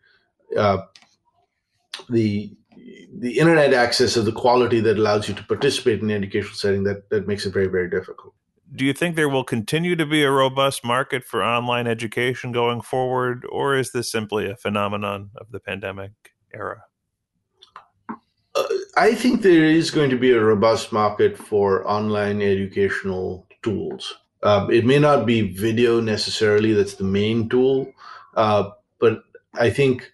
uh, 0.57 0.79
the 2.09 2.53
the 3.17 3.39
internet 3.39 3.73
access 3.73 4.17
of 4.17 4.25
the 4.25 4.33
quality 4.33 4.81
that 4.81 4.99
allows 4.99 5.29
you 5.29 5.35
to 5.35 5.45
participate 5.45 6.01
in 6.01 6.09
the 6.09 6.15
educational 6.15 6.55
setting, 6.55 6.85
that 6.85 7.09
that 7.11 7.27
makes 7.27 7.47
it 7.47 7.53
very 7.53 7.69
very 7.69 7.89
difficult. 7.89 8.35
Do 8.75 8.85
you 8.85 8.93
think 8.93 9.15
there 9.15 9.29
will 9.29 9.45
continue 9.45 9.95
to 9.97 10.07
be 10.07 10.23
a 10.23 10.31
robust 10.31 10.85
market 10.85 11.25
for 11.25 11.45
online 11.45 11.87
education 11.87 12.51
going 12.51 12.81
forward, 12.81 13.45
or 13.51 13.77
is 13.77 13.93
this 13.93 14.11
simply 14.11 14.51
a 14.51 14.57
phenomenon 14.57 15.31
of 15.37 15.51
the 15.51 15.61
pandemic 15.61 16.13
era? 16.53 16.83
Uh, 18.55 18.65
I 18.97 19.15
think 19.15 19.43
there 19.43 19.65
is 19.65 19.91
going 19.91 20.11
to 20.11 20.19
be 20.19 20.33
a 20.33 20.41
robust 20.41 20.93
market 20.93 21.37
for 21.37 21.89
online 21.89 22.43
educational 22.43 23.47
tools. 23.63 24.15
Uh, 24.43 24.67
it 24.71 24.85
may 24.85 24.99
not 24.99 25.25
be 25.25 25.55
video 25.55 26.01
necessarily, 26.01 26.73
that's 26.73 26.95
the 26.95 27.05
main 27.05 27.49
tool. 27.49 27.93
Uh, 28.37 28.71
but 28.99 29.23
I 29.55 29.71
think, 29.71 30.13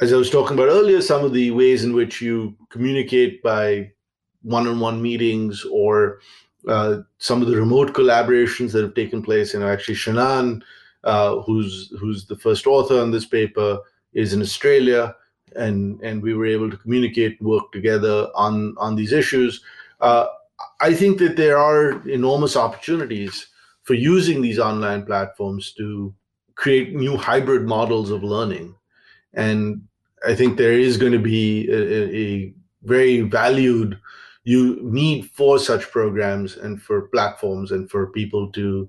as 0.00 0.12
I 0.12 0.16
was 0.16 0.30
talking 0.30 0.56
about 0.56 0.68
earlier, 0.68 1.00
some 1.00 1.24
of 1.24 1.32
the 1.32 1.50
ways 1.52 1.84
in 1.84 1.94
which 1.94 2.20
you 2.20 2.56
communicate 2.68 3.42
by 3.42 3.92
one 4.42 4.66
on 4.66 4.80
one 4.80 5.00
meetings 5.00 5.64
or 5.70 6.20
uh, 6.68 6.98
some 7.18 7.42
of 7.42 7.48
the 7.48 7.56
remote 7.56 7.92
collaborations 7.92 8.72
that 8.72 8.82
have 8.82 8.94
taken 8.94 9.22
place. 9.22 9.54
You 9.54 9.60
know, 9.60 9.68
actually, 9.68 9.94
Shaanan, 9.94 10.62
uh, 11.04 11.36
who's 11.42 11.92
who's 11.98 12.26
the 12.26 12.36
first 12.36 12.66
author 12.66 13.00
on 13.00 13.10
this 13.10 13.24
paper, 13.24 13.78
is 14.12 14.32
in 14.32 14.42
Australia, 14.42 15.14
and 15.56 16.00
and 16.02 16.22
we 16.22 16.34
were 16.34 16.46
able 16.46 16.70
to 16.70 16.76
communicate, 16.76 17.40
work 17.40 17.72
together 17.72 18.28
on 18.34 18.74
on 18.78 18.96
these 18.96 19.12
issues. 19.12 19.62
Uh, 20.00 20.26
I 20.80 20.94
think 20.94 21.18
that 21.18 21.36
there 21.36 21.58
are 21.58 22.06
enormous 22.08 22.56
opportunities 22.56 23.46
for 23.82 23.94
using 23.94 24.42
these 24.42 24.58
online 24.58 25.06
platforms 25.06 25.72
to 25.72 26.14
create 26.54 26.94
new 26.94 27.16
hybrid 27.16 27.66
models 27.66 28.10
of 28.10 28.22
learning, 28.22 28.74
and 29.34 29.82
I 30.26 30.34
think 30.34 30.58
there 30.58 30.78
is 30.78 30.98
going 30.98 31.12
to 31.12 31.18
be 31.18 31.68
a, 31.70 32.14
a 32.14 32.54
very 32.82 33.22
valued 33.22 33.98
you 34.44 34.78
need 34.82 35.30
for 35.30 35.58
such 35.58 35.90
programs 35.90 36.56
and 36.56 36.80
for 36.80 37.08
platforms 37.08 37.72
and 37.72 37.90
for 37.90 38.06
people 38.12 38.50
to 38.52 38.88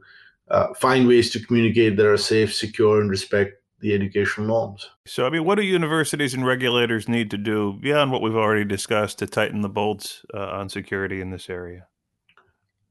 uh, 0.49 0.73
find 0.73 1.07
ways 1.07 1.29
to 1.31 1.45
communicate 1.45 1.97
that 1.97 2.05
are 2.05 2.17
safe, 2.17 2.53
secure, 2.53 3.01
and 3.01 3.09
respect 3.09 3.53
the 3.79 3.93
educational 3.93 4.47
norms. 4.47 4.89
So, 5.05 5.25
I 5.25 5.29
mean, 5.29 5.43
what 5.43 5.55
do 5.55 5.63
universities 5.63 6.33
and 6.33 6.45
regulators 6.45 7.09
need 7.09 7.31
to 7.31 7.37
do 7.37 7.73
beyond 7.81 8.11
what 8.11 8.21
we've 8.21 8.35
already 8.35 8.65
discussed 8.65 9.19
to 9.19 9.27
tighten 9.27 9.61
the 9.61 9.69
bolts 9.69 10.23
uh, 10.33 10.39
on 10.39 10.69
security 10.69 11.19
in 11.19 11.31
this 11.31 11.49
area? 11.49 11.87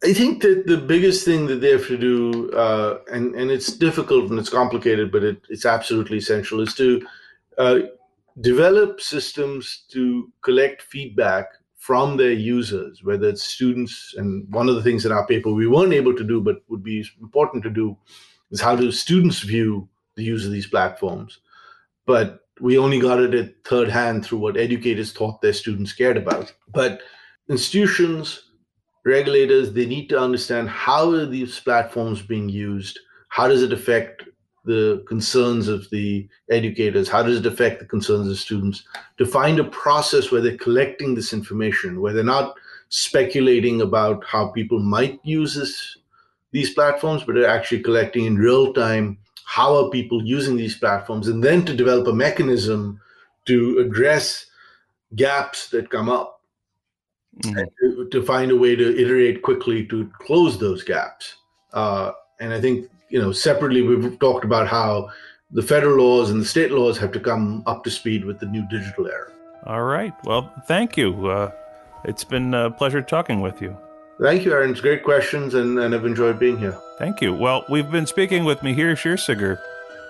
I 0.03 0.15
think 0.15 0.43
that 0.43 0.67
the 0.67 0.79
biggest 0.79 1.25
thing 1.25 1.47
that 1.47 1.61
they 1.61 1.71
have 1.71 1.87
to 1.89 1.99
do, 1.99 2.51
uh, 2.53 3.01
and 3.13 3.35
and 3.35 3.51
it's 3.51 3.77
difficult 3.77 4.31
and 4.31 4.39
it's 4.39 4.49
complicated, 4.49 5.13
but 5.13 5.23
it, 5.23 5.43
it's 5.51 5.67
absolutely 5.67 6.17
essential, 6.17 6.61
is 6.61 6.75
to 6.75 7.07
uh, 7.59 7.81
develop 8.41 9.01
systems 9.01 9.85
to 9.91 10.33
collect 10.43 10.81
feedback 10.81 11.49
from 11.81 12.19
their 12.19 12.33
users, 12.33 13.03
whether 13.03 13.31
it's 13.31 13.43
students. 13.43 14.15
And 14.17 14.47
one 14.53 14.69
of 14.69 14.77
the 14.77 14.83
things 14.83 15.07
in 15.07 15.13
our 15.13 15.27
paper 15.27 15.51
we 15.51 15.67
weren't 15.67 15.95
able 15.95 16.15
to 16.15 16.23
do, 16.23 16.41
but 16.41 16.63
would 16.69 16.85
be 16.85 17.05
important 17.21 17.63
to 17.65 17.71
do, 17.71 17.97
is 18.51 18.61
how 18.61 18.77
do 18.77 18.93
students 18.93 19.41
view 19.41 19.89
the 20.15 20.23
use 20.23 20.45
of 20.45 20.53
these 20.53 20.67
platforms. 20.67 21.39
But 22.07 22.45
we 22.61 22.77
only 22.77 23.01
got 23.01 23.19
it 23.19 23.35
at 23.35 23.65
third 23.65 23.89
hand 23.89 24.25
through 24.25 24.39
what 24.39 24.59
educators 24.59 25.13
thought 25.13 25.41
their 25.41 25.55
students 25.55 25.95
cared 25.95 26.19
about. 26.19 26.53
But 26.69 27.01
institutions, 27.49 28.43
regulators, 29.07 29.73
they 29.73 29.87
need 29.87 30.09
to 30.11 30.21
understand 30.21 30.69
how 30.69 31.11
are 31.13 31.25
these 31.25 31.59
platforms 31.59 32.21
being 32.21 32.51
used? 32.51 32.99
How 33.29 33.49
does 33.49 33.63
it 33.63 33.73
affect 33.73 34.25
the 34.65 35.05
concerns 35.09 35.69
of 35.69 35.89
the 35.91 36.29
educators? 36.51 37.09
How 37.09 37.23
does 37.23 37.39
it 37.39 37.47
affect 37.47 37.81
the 37.81 37.87
concerns 37.87 38.29
of 38.29 38.39
students? 38.39 38.85
To 39.19 39.27
find 39.27 39.59
a 39.59 39.65
process 39.65 40.31
where 40.31 40.41
they're 40.41 40.57
collecting 40.57 41.15
this 41.15 41.33
information, 41.33 42.01
where 42.01 42.13
they're 42.13 42.25
not 42.25 42.55
speculating 42.89 43.81
about 43.81 44.25
how 44.25 44.49
people 44.49 44.81
might 44.81 45.21
use 45.23 45.55
this, 45.55 45.97
these 46.51 46.75
platforms, 46.75 47.23
but 47.25 47.35
they're 47.35 47.49
actually 47.49 47.81
collecting 47.83 48.27
in 48.27 48.37
real 48.37 48.73
time 48.73 49.19
how 49.45 49.75
are 49.75 49.91
people 49.91 50.25
using 50.25 50.57
these 50.57 50.79
platforms, 50.79 51.27
and 51.27 51.43
then 51.43 51.65
to 51.65 51.75
develop 51.75 52.07
a 52.07 52.13
mechanism 52.13 53.01
to 53.47 53.79
address 53.79 54.47
gaps 55.17 55.71
that 55.71 55.91
come 55.91 56.09
up, 56.09 56.41
mm-hmm. 57.43 57.65
to, 57.81 58.09
to, 58.11 58.23
find 58.23 58.53
a 58.53 58.57
way 58.57 58.77
to 58.77 58.97
iterate 58.97 59.43
quickly 59.43 59.85
to 59.87 60.09
close 60.21 60.59
those 60.59 60.85
gaps. 60.85 61.35
Uh, 61.73 62.13
and 62.39 62.53
I 62.55 62.61
think 62.61 62.89
you 63.11 63.21
know, 63.21 63.33
separately, 63.33 63.83
we've 63.83 64.19
talked 64.19 64.45
about 64.45 64.67
how 64.67 65.11
the 65.51 65.63
federal 65.63 66.05
laws 66.05 66.31
and 66.31 66.41
the 66.41 66.47
state 66.47 66.71
laws 66.71 66.97
have 66.99 67.13
to 67.13 67.21
come 67.21 67.63
up 67.67 67.85
to 67.85 67.91
speed 67.91 68.25
with 68.25 68.39
the 68.39 68.47
new 68.47 68.67
digital 68.71 69.07
era. 69.07 69.31
All 69.67 69.83
right. 69.83 70.15
Well, 70.25 70.51
thank 70.67 70.97
you. 70.97 71.27
Uh, 71.27 71.51
it's 72.05 72.25
been 72.25 72.55
a 72.55 72.71
pleasure 72.71 73.03
talking 73.03 73.41
with 73.41 73.61
you. 73.61 73.77
Thank 74.21 74.45
you, 74.45 74.53
Aaron. 74.53 74.71
It's 74.71 74.81
great 74.81 75.03
questions, 75.03 75.55
and, 75.55 75.79
and 75.79 75.95
I've 75.95 76.05
enjoyed 76.05 76.39
being 76.39 76.59
here. 76.59 76.79
Thank 76.99 77.21
you. 77.21 77.35
Well, 77.35 77.65
we've 77.69 77.91
been 77.91 78.07
speaking 78.07 78.45
with 78.45 78.61
Mihir 78.61 78.93
Kshirsagar, 78.93 79.59